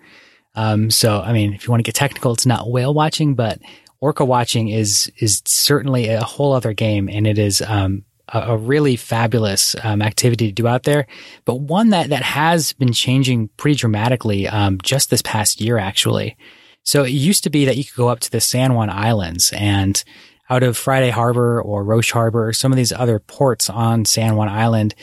Um, 0.54 0.90
so, 0.90 1.20
I 1.20 1.32
mean, 1.32 1.52
if 1.52 1.66
you 1.66 1.70
want 1.70 1.80
to 1.80 1.88
get 1.88 1.94
technical, 1.94 2.32
it's 2.32 2.46
not 2.46 2.70
whale 2.70 2.94
watching, 2.94 3.34
but 3.34 3.60
orca 4.00 4.24
watching 4.24 4.68
is, 4.68 5.10
is 5.18 5.42
certainly 5.44 6.08
a 6.08 6.22
whole 6.22 6.52
other 6.52 6.72
game. 6.72 7.08
And 7.08 7.26
it 7.26 7.38
is, 7.38 7.60
um, 7.62 8.04
a, 8.32 8.38
a, 8.38 8.56
really 8.56 8.96
fabulous, 8.96 9.74
um, 9.82 10.00
activity 10.00 10.46
to 10.48 10.52
do 10.52 10.66
out 10.66 10.84
there, 10.84 11.06
but 11.44 11.56
one 11.56 11.90
that, 11.90 12.10
that 12.10 12.22
has 12.22 12.72
been 12.72 12.92
changing 12.92 13.48
pretty 13.56 13.76
dramatically, 13.76 14.48
um, 14.48 14.78
just 14.82 15.10
this 15.10 15.22
past 15.22 15.60
year, 15.60 15.78
actually. 15.78 16.36
So 16.84 17.02
it 17.02 17.10
used 17.10 17.44
to 17.44 17.50
be 17.50 17.64
that 17.64 17.76
you 17.76 17.84
could 17.84 17.96
go 17.96 18.08
up 18.08 18.20
to 18.20 18.30
the 18.30 18.40
San 18.40 18.74
Juan 18.74 18.90
Islands 18.90 19.52
and 19.54 20.02
out 20.50 20.62
of 20.62 20.76
Friday 20.76 21.10
Harbor 21.10 21.60
or 21.62 21.84
Roche 21.84 22.12
Harbor, 22.12 22.52
some 22.52 22.72
of 22.72 22.76
these 22.76 22.92
other 22.92 23.18
ports 23.18 23.70
on 23.70 24.04
San 24.04 24.36
Juan 24.36 24.48
Island, 24.48 24.94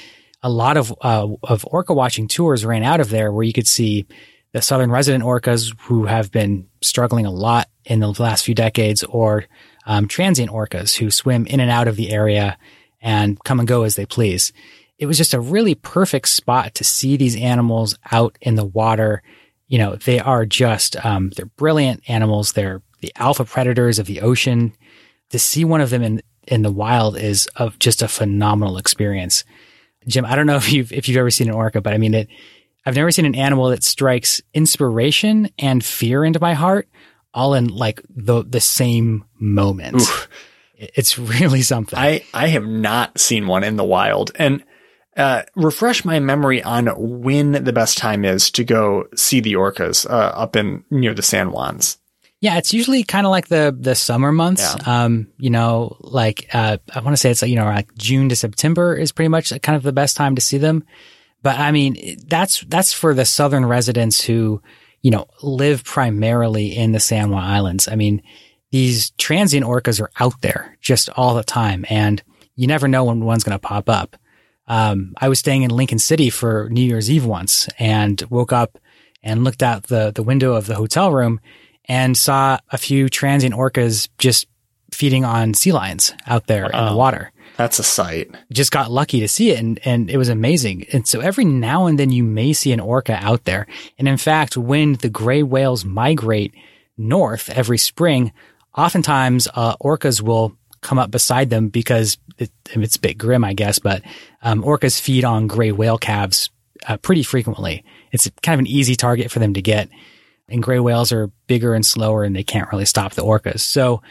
a 0.43 0.49
lot 0.49 0.77
of, 0.77 0.93
uh, 1.01 1.27
of 1.43 1.65
orca 1.69 1.93
watching 1.93 2.27
tours 2.27 2.65
ran 2.65 2.83
out 2.83 2.99
of 2.99 3.09
there 3.09 3.31
where 3.31 3.43
you 3.43 3.53
could 3.53 3.67
see 3.67 4.05
the 4.53 4.61
southern 4.61 4.91
resident 4.91 5.23
orcas 5.23 5.73
who 5.81 6.05
have 6.05 6.31
been 6.31 6.67
struggling 6.81 7.25
a 7.25 7.31
lot 7.31 7.69
in 7.85 7.99
the 7.99 8.11
last 8.19 8.45
few 8.45 8.55
decades 8.55 9.03
or 9.03 9.45
um, 9.85 10.07
transient 10.07 10.51
orcas 10.51 10.95
who 10.97 11.09
swim 11.09 11.45
in 11.47 11.59
and 11.59 11.71
out 11.71 11.87
of 11.87 11.95
the 11.95 12.11
area 12.11 12.57
and 13.01 13.41
come 13.43 13.59
and 13.59 13.67
go 13.67 13.83
as 13.83 13.95
they 13.95 14.05
please. 14.05 14.51
It 14.99 15.07
was 15.07 15.17
just 15.17 15.33
a 15.33 15.39
really 15.39 15.73
perfect 15.73 16.29
spot 16.29 16.75
to 16.75 16.83
see 16.83 17.17
these 17.17 17.35
animals 17.35 17.97
out 18.11 18.37
in 18.41 18.55
the 18.55 18.65
water. 18.65 19.23
You 19.67 19.79
know, 19.79 19.95
they 19.95 20.19
are 20.19 20.45
just, 20.45 21.03
um, 21.03 21.31
they're 21.31 21.45
brilliant 21.45 22.03
animals. 22.07 22.51
They're 22.51 22.81
the 22.99 23.11
alpha 23.15 23.45
predators 23.45 23.97
of 23.97 24.05
the 24.05 24.21
ocean. 24.21 24.73
To 25.29 25.39
see 25.39 25.65
one 25.65 25.81
of 25.81 25.89
them 25.89 26.03
in, 26.03 26.21
in 26.47 26.61
the 26.61 26.71
wild 26.71 27.17
is 27.17 27.47
of 27.55 27.79
just 27.79 28.01
a 28.01 28.07
phenomenal 28.07 28.77
experience. 28.77 29.43
Jim, 30.07 30.25
I 30.25 30.35
don't 30.35 30.45
know 30.45 30.57
if 30.57 30.71
you've, 30.71 30.91
if 30.91 31.07
you've 31.07 31.17
ever 31.17 31.31
seen 31.31 31.47
an 31.47 31.55
orca, 31.55 31.81
but 31.81 31.93
I 31.93 31.97
mean, 31.97 32.13
it, 32.13 32.27
I've 32.85 32.95
never 32.95 33.11
seen 33.11 33.25
an 33.25 33.35
animal 33.35 33.69
that 33.69 33.83
strikes 33.83 34.41
inspiration 34.53 35.49
and 35.59 35.83
fear 35.83 36.25
into 36.25 36.39
my 36.39 36.53
heart 36.53 36.87
all 37.33 37.53
in 37.53 37.67
like 37.67 38.01
the 38.09 38.43
the 38.43 38.59
same 38.59 39.25
moment. 39.39 40.01
Oof. 40.01 40.27
It's 40.75 41.17
really 41.19 41.61
something. 41.61 41.97
I 41.97 42.23
I 42.33 42.47
have 42.47 42.65
not 42.65 43.19
seen 43.19 43.47
one 43.47 43.63
in 43.63 43.75
the 43.75 43.83
wild 43.83 44.31
and 44.35 44.63
uh, 45.15 45.43
refresh 45.55 46.05
my 46.05 46.19
memory 46.19 46.63
on 46.63 46.87
when 46.97 47.51
the 47.51 47.73
best 47.73 47.97
time 47.97 48.25
is 48.25 48.49
to 48.51 48.63
go 48.63 49.07
see 49.15 49.41
the 49.41 49.53
orcas 49.53 50.09
uh, 50.09 50.13
up 50.13 50.55
in 50.55 50.83
near 50.89 51.13
the 51.13 51.21
San 51.21 51.51
Juans. 51.51 51.97
Yeah, 52.39 52.57
it's 52.57 52.73
usually 52.73 53.03
kind 53.03 53.27
of 53.27 53.29
like 53.29 53.47
the 53.47 53.75
the 53.77 53.93
summer 53.93 54.31
months. 54.31 54.63
Yeah. 54.63 55.03
Um, 55.03 55.27
you 55.37 55.51
know, 55.51 55.97
like 55.99 56.49
uh, 56.53 56.77
I 56.93 56.99
want 57.01 57.13
to 57.13 57.17
say 57.17 57.29
it's 57.29 57.43
like, 57.43 57.51
you 57.51 57.57
know 57.57 57.65
like 57.65 57.93
June 57.95 58.29
to 58.29 58.35
September 58.35 58.95
is 58.95 59.11
pretty 59.11 59.29
much 59.29 59.53
kind 59.61 59.75
of 59.75 59.83
the 59.83 59.93
best 59.93 60.17
time 60.17 60.35
to 60.35 60.41
see 60.41 60.57
them. 60.57 60.83
But 61.41 61.59
I 61.59 61.71
mean, 61.71 62.17
that's 62.27 62.61
that's 62.61 62.93
for 62.93 63.13
the 63.13 63.25
southern 63.25 63.65
residents 63.65 64.21
who 64.21 64.61
you 65.01 65.11
know 65.11 65.27
live 65.41 65.83
primarily 65.83 66.75
in 66.75 66.91
the 66.91 66.99
San 66.99 67.29
Juan 67.31 67.43
Islands. 67.43 67.87
I 67.87 67.95
mean, 67.95 68.21
these 68.71 69.11
transient 69.11 69.65
orcas 69.65 70.01
are 70.01 70.11
out 70.19 70.41
there 70.41 70.77
just 70.81 71.09
all 71.09 71.35
the 71.35 71.43
time, 71.43 71.85
and 71.89 72.21
you 72.55 72.67
never 72.67 72.87
know 72.87 73.05
when 73.05 73.25
one's 73.25 73.43
going 73.43 73.57
to 73.57 73.67
pop 73.67 73.89
up. 73.89 74.15
Um, 74.67 75.13
I 75.17 75.29
was 75.29 75.39
staying 75.39 75.63
in 75.63 75.71
Lincoln 75.71 75.99
City 75.99 76.29
for 76.29 76.69
New 76.69 76.83
Year's 76.83 77.09
Eve 77.09 77.25
once, 77.25 77.67
and 77.79 78.21
woke 78.29 78.53
up 78.53 78.77
and 79.23 79.43
looked 79.43 79.63
out 79.63 79.83
the 79.83 80.11
the 80.13 80.23
window 80.23 80.53
of 80.53 80.67
the 80.67 80.75
hotel 80.75 81.11
room 81.11 81.39
and 81.85 82.15
saw 82.15 82.59
a 82.69 82.77
few 82.77 83.09
transient 83.09 83.55
orcas 83.55 84.09
just 84.17 84.45
feeding 84.93 85.25
on 85.25 85.53
sea 85.53 85.71
lions 85.71 86.13
out 86.27 86.47
there 86.47 86.65
in 86.65 86.85
the 86.85 86.95
water. 86.95 87.31
That's 87.61 87.77
a 87.77 87.83
sight. 87.83 88.31
Just 88.51 88.71
got 88.71 88.89
lucky 88.89 89.19
to 89.19 89.27
see 89.27 89.51
it 89.51 89.59
and, 89.59 89.79
and 89.85 90.09
it 90.09 90.17
was 90.17 90.29
amazing. 90.29 90.87
And 90.91 91.07
so 91.07 91.19
every 91.19 91.45
now 91.45 91.85
and 91.85 91.99
then 91.99 92.09
you 92.09 92.23
may 92.23 92.53
see 92.53 92.71
an 92.71 92.79
orca 92.79 93.13
out 93.13 93.43
there. 93.43 93.67
And 93.99 94.07
in 94.07 94.17
fact, 94.17 94.57
when 94.57 94.93
the 94.93 95.11
gray 95.11 95.43
whales 95.43 95.85
migrate 95.85 96.55
north 96.97 97.51
every 97.51 97.77
spring, 97.77 98.31
oftentimes 98.75 99.47
uh, 99.53 99.75
orcas 99.77 100.23
will 100.23 100.57
come 100.81 100.97
up 100.97 101.11
beside 101.11 101.51
them 101.51 101.69
because 101.69 102.17
it, 102.39 102.49
it's 102.71 102.95
a 102.95 102.99
bit 102.99 103.19
grim, 103.19 103.43
I 103.43 103.53
guess, 103.53 103.77
but 103.77 104.01
um, 104.41 104.63
orcas 104.63 104.99
feed 104.99 105.23
on 105.23 105.45
gray 105.45 105.71
whale 105.71 105.99
calves 105.99 106.49
uh, 106.87 106.97
pretty 106.97 107.21
frequently. 107.21 107.83
It's 108.11 108.27
kind 108.41 108.55
of 108.55 108.61
an 108.61 108.71
easy 108.71 108.95
target 108.95 109.29
for 109.29 109.37
them 109.37 109.53
to 109.53 109.61
get. 109.61 109.87
And 110.49 110.63
gray 110.63 110.79
whales 110.79 111.11
are 111.11 111.27
bigger 111.45 111.75
and 111.75 111.85
slower 111.85 112.23
and 112.23 112.35
they 112.35 112.43
can't 112.43 112.71
really 112.71 112.85
stop 112.85 113.13
the 113.13 113.21
orcas. 113.21 113.59
So 113.59 114.01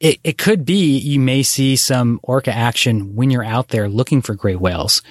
it, 0.00 0.18
it 0.22 0.38
could 0.38 0.64
be 0.64 0.98
you 0.98 1.18
may 1.18 1.42
see 1.42 1.76
some 1.76 2.20
orca 2.22 2.54
action 2.54 3.14
when 3.14 3.30
you're 3.30 3.44
out 3.44 3.68
there 3.68 3.88
looking 3.88 4.22
for 4.22 4.34
gray 4.34 4.56
whales 4.56 5.02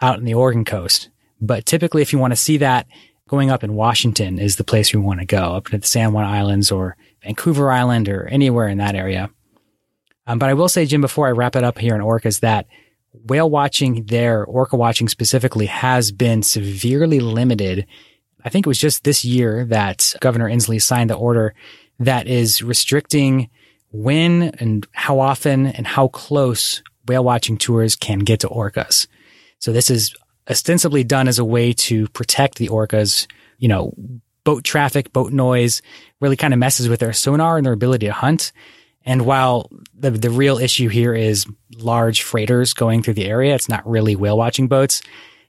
out 0.00 0.18
in 0.18 0.24
the 0.24 0.34
Oregon 0.34 0.64
coast. 0.64 1.08
But 1.40 1.66
typically, 1.66 2.02
if 2.02 2.12
you 2.12 2.18
want 2.18 2.32
to 2.32 2.36
see 2.36 2.58
that, 2.58 2.86
going 3.28 3.50
up 3.50 3.62
in 3.62 3.74
Washington 3.74 4.38
is 4.38 4.56
the 4.56 4.64
place 4.64 4.92
you 4.92 5.00
want 5.00 5.20
to 5.20 5.26
go, 5.26 5.54
up 5.54 5.66
to 5.66 5.78
the 5.78 5.86
San 5.86 6.12
Juan 6.12 6.24
Islands 6.24 6.70
or 6.70 6.96
Vancouver 7.22 7.70
Island 7.70 8.08
or 8.08 8.26
anywhere 8.26 8.68
in 8.68 8.78
that 8.78 8.94
area. 8.94 9.30
Um, 10.26 10.38
but 10.38 10.48
I 10.48 10.54
will 10.54 10.68
say, 10.68 10.86
Jim, 10.86 11.00
before 11.00 11.26
I 11.26 11.32
wrap 11.32 11.56
it 11.56 11.64
up 11.64 11.78
here 11.78 11.94
in 11.94 12.00
orcas, 12.00 12.40
that 12.40 12.66
whale 13.12 13.48
watching 13.48 14.04
there, 14.06 14.44
orca 14.44 14.76
watching 14.76 15.08
specifically, 15.08 15.66
has 15.66 16.12
been 16.12 16.42
severely 16.42 17.20
limited. 17.20 17.86
I 18.44 18.50
think 18.50 18.66
it 18.66 18.68
was 18.68 18.78
just 18.78 19.04
this 19.04 19.24
year 19.24 19.64
that 19.66 20.14
Governor 20.20 20.48
Inslee 20.48 20.82
signed 20.82 21.10
the 21.10 21.14
order 21.14 21.54
that 21.98 22.26
is 22.26 22.62
restricting 22.62 23.50
when 24.02 24.42
and 24.60 24.86
how 24.92 25.20
often 25.20 25.66
and 25.66 25.86
how 25.86 26.08
close 26.08 26.82
whale 27.06 27.24
watching 27.24 27.56
tours 27.56 27.96
can 27.96 28.20
get 28.20 28.40
to 28.40 28.48
orcas. 28.48 29.06
So 29.58 29.72
this 29.72 29.90
is 29.90 30.14
ostensibly 30.48 31.04
done 31.04 31.28
as 31.28 31.38
a 31.38 31.44
way 31.44 31.72
to 31.72 32.06
protect 32.08 32.58
the 32.58 32.68
orcas. 32.68 33.26
You 33.58 33.68
know, 33.68 33.92
boat 34.44 34.64
traffic, 34.64 35.12
boat 35.12 35.32
noise 35.32 35.82
really 36.20 36.36
kind 36.36 36.54
of 36.54 36.60
messes 36.60 36.88
with 36.88 37.00
their 37.00 37.12
sonar 37.12 37.56
and 37.56 37.66
their 37.66 37.72
ability 37.72 38.06
to 38.06 38.12
hunt. 38.12 38.52
And 39.04 39.26
while 39.26 39.70
the 39.94 40.10
the 40.10 40.30
real 40.30 40.58
issue 40.58 40.88
here 40.88 41.14
is 41.14 41.46
large 41.76 42.22
freighters 42.22 42.74
going 42.74 43.02
through 43.02 43.14
the 43.14 43.26
area, 43.26 43.54
it's 43.54 43.68
not 43.68 43.88
really 43.88 44.16
whale 44.16 44.36
watching 44.36 44.68
boats. 44.68 45.02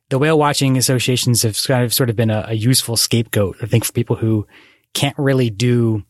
The 0.10 0.18
whale 0.18 0.40
watching 0.40 0.78
associations 0.78 1.44
have 1.44 1.62
kind 1.64 1.84
of 1.84 1.94
sort 1.94 2.10
of 2.10 2.16
been 2.16 2.32
a, 2.32 2.46
a 2.48 2.54
useful 2.54 2.98
scapegoat, 2.98 3.58
I 3.62 3.68
think, 3.68 3.86
for 3.86 3.94
people 3.94 4.16
who 4.16 4.48
can't 4.94 5.18
really 5.20 5.50
do 5.50 6.04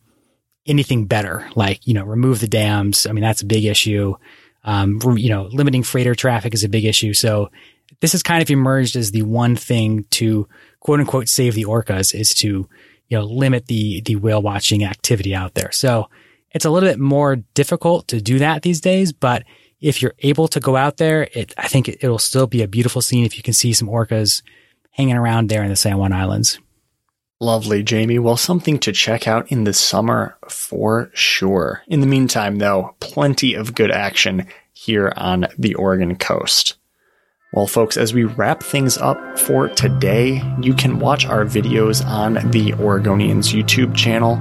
anything 0.69 1.05
better, 1.05 1.49
like, 1.55 1.85
you 1.87 1.93
know, 1.93 2.03
remove 2.03 2.39
the 2.39 2.47
dams. 2.47 3.07
I 3.07 3.11
mean, 3.11 3.23
that's 3.23 3.41
a 3.41 3.45
big 3.45 3.65
issue. 3.65 4.15
Um, 4.63 4.99
you 5.17 5.29
know, 5.29 5.43
limiting 5.51 5.83
freighter 5.83 6.15
traffic 6.15 6.53
is 6.53 6.63
a 6.63 6.69
big 6.69 6.85
issue. 6.85 7.13
So 7.13 7.49
this 8.01 8.11
has 8.11 8.23
kind 8.23 8.41
of 8.41 8.49
emerged 8.49 8.95
as 8.95 9.11
the 9.11 9.23
one 9.23 9.55
thing 9.55 10.05
to 10.11 10.47
quote 10.79 10.99
unquote 10.99 11.27
save 11.27 11.55
the 11.55 11.65
orcas 11.65 12.13
is 12.13 12.33
to, 12.35 12.69
you 13.07 13.17
know, 13.17 13.23
limit 13.23 13.65
the, 13.65 14.01
the 14.01 14.15
whale 14.15 14.41
watching 14.41 14.83
activity 14.83 15.33
out 15.33 15.55
there. 15.55 15.71
So 15.71 16.09
it's 16.51 16.65
a 16.65 16.69
little 16.69 16.87
bit 16.87 16.99
more 16.99 17.37
difficult 17.53 18.07
to 18.09 18.21
do 18.21 18.39
that 18.39 18.61
these 18.61 18.81
days, 18.81 19.11
but 19.11 19.43
if 19.81 20.01
you're 20.01 20.15
able 20.19 20.47
to 20.49 20.59
go 20.59 20.75
out 20.75 20.97
there, 20.97 21.29
it, 21.33 21.53
I 21.57 21.67
think 21.67 21.87
it, 21.87 21.99
it'll 22.01 22.19
still 22.19 22.47
be 22.47 22.61
a 22.61 22.67
beautiful 22.67 23.01
scene 23.01 23.25
if 23.25 23.37
you 23.37 23.43
can 23.43 23.53
see 23.53 23.73
some 23.73 23.87
orcas 23.87 24.41
hanging 24.91 25.15
around 25.15 25.49
there 25.49 25.63
in 25.63 25.69
the 25.69 25.75
San 25.75 25.97
Juan 25.97 26.11
Islands. 26.11 26.59
Lovely, 27.41 27.83
Jamie. 27.83 28.19
Well, 28.19 28.35
something 28.35 28.79
to 28.79 28.91
check 28.91 29.25
out 29.25 29.49
in 29.49 29.63
the 29.63 29.73
summer 29.73 30.37
for 30.49 31.09
sure. 31.13 31.83
In 31.87 32.01
the 32.01 32.07
meantime, 32.07 32.57
though, 32.57 32.95
plenty 32.99 33.53
of 33.53 33.75
good 33.75 33.91
action 33.91 34.45
here 34.73 35.13
on 35.15 35.47
the 35.57 35.73
Oregon 35.75 36.17
coast. 36.17 36.75
Well, 37.53 37.65
folks, 37.65 37.95
as 37.95 38.13
we 38.13 38.25
wrap 38.25 38.61
things 38.61 38.97
up 38.97 39.39
for 39.39 39.69
today, 39.69 40.43
you 40.61 40.73
can 40.73 40.99
watch 40.99 41.25
our 41.25 41.45
videos 41.45 42.05
on 42.05 42.33
the 42.51 42.73
Oregonians 42.73 43.53
YouTube 43.53 43.95
channel, 43.95 44.35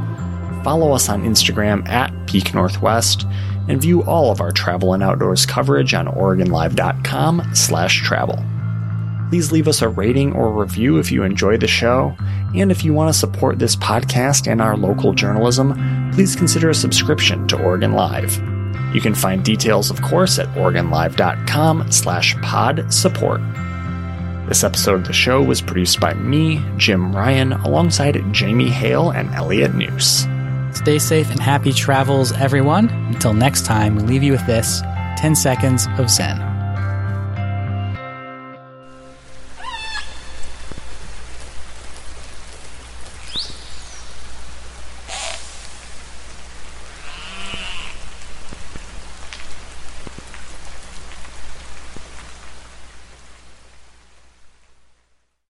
follow 0.64 0.92
us 0.92 1.08
on 1.08 1.22
Instagram 1.22 1.88
at 1.88 2.12
Peak 2.26 2.52
Northwest, 2.52 3.24
and 3.68 3.80
view 3.80 4.02
all 4.04 4.32
of 4.32 4.40
our 4.40 4.50
travel 4.50 4.92
and 4.92 5.02
outdoors 5.04 5.46
coverage 5.46 5.94
on 5.94 6.06
OregonLive.com 6.06 7.54
slash 7.54 8.02
travel. 8.02 8.44
Please 9.28 9.52
leave 9.52 9.68
us 9.68 9.82
a 9.82 9.88
rating 9.88 10.32
or 10.32 10.50
review 10.50 10.98
if 10.98 11.12
you 11.12 11.22
enjoy 11.22 11.56
the 11.58 11.68
show. 11.68 12.16
And 12.54 12.70
if 12.70 12.84
you 12.84 12.94
want 12.94 13.12
to 13.12 13.18
support 13.18 13.58
this 13.58 13.76
podcast 13.76 14.50
and 14.50 14.62
our 14.62 14.76
local 14.76 15.12
journalism, 15.12 16.10
please 16.12 16.34
consider 16.34 16.70
a 16.70 16.74
subscription 16.74 17.46
to 17.48 17.62
Oregon 17.62 17.92
Live. 17.92 18.36
You 18.94 19.02
can 19.02 19.14
find 19.14 19.44
details, 19.44 19.90
of 19.90 20.00
course, 20.00 20.38
at 20.38 20.48
OregonLive.com 20.54 21.92
slash 21.92 22.40
pod 22.40 22.92
support. 22.92 23.42
This 24.48 24.64
episode 24.64 25.00
of 25.00 25.06
the 25.06 25.12
show 25.12 25.42
was 25.42 25.60
produced 25.60 26.00
by 26.00 26.14
me, 26.14 26.64
Jim 26.78 27.14
Ryan, 27.14 27.52
alongside 27.52 28.32
Jamie 28.32 28.70
Hale 28.70 29.10
and 29.10 29.28
Elliot 29.34 29.74
Noose. 29.74 30.26
Stay 30.72 30.98
safe 30.98 31.30
and 31.30 31.40
happy 31.40 31.72
travels, 31.72 32.32
everyone. 32.32 32.88
Until 32.88 33.34
next 33.34 33.66
time, 33.66 33.96
we 33.96 34.02
leave 34.04 34.22
you 34.22 34.32
with 34.32 34.46
this 34.46 34.80
10 35.18 35.36
seconds 35.36 35.86
of 35.98 36.08
Zen. 36.08 36.57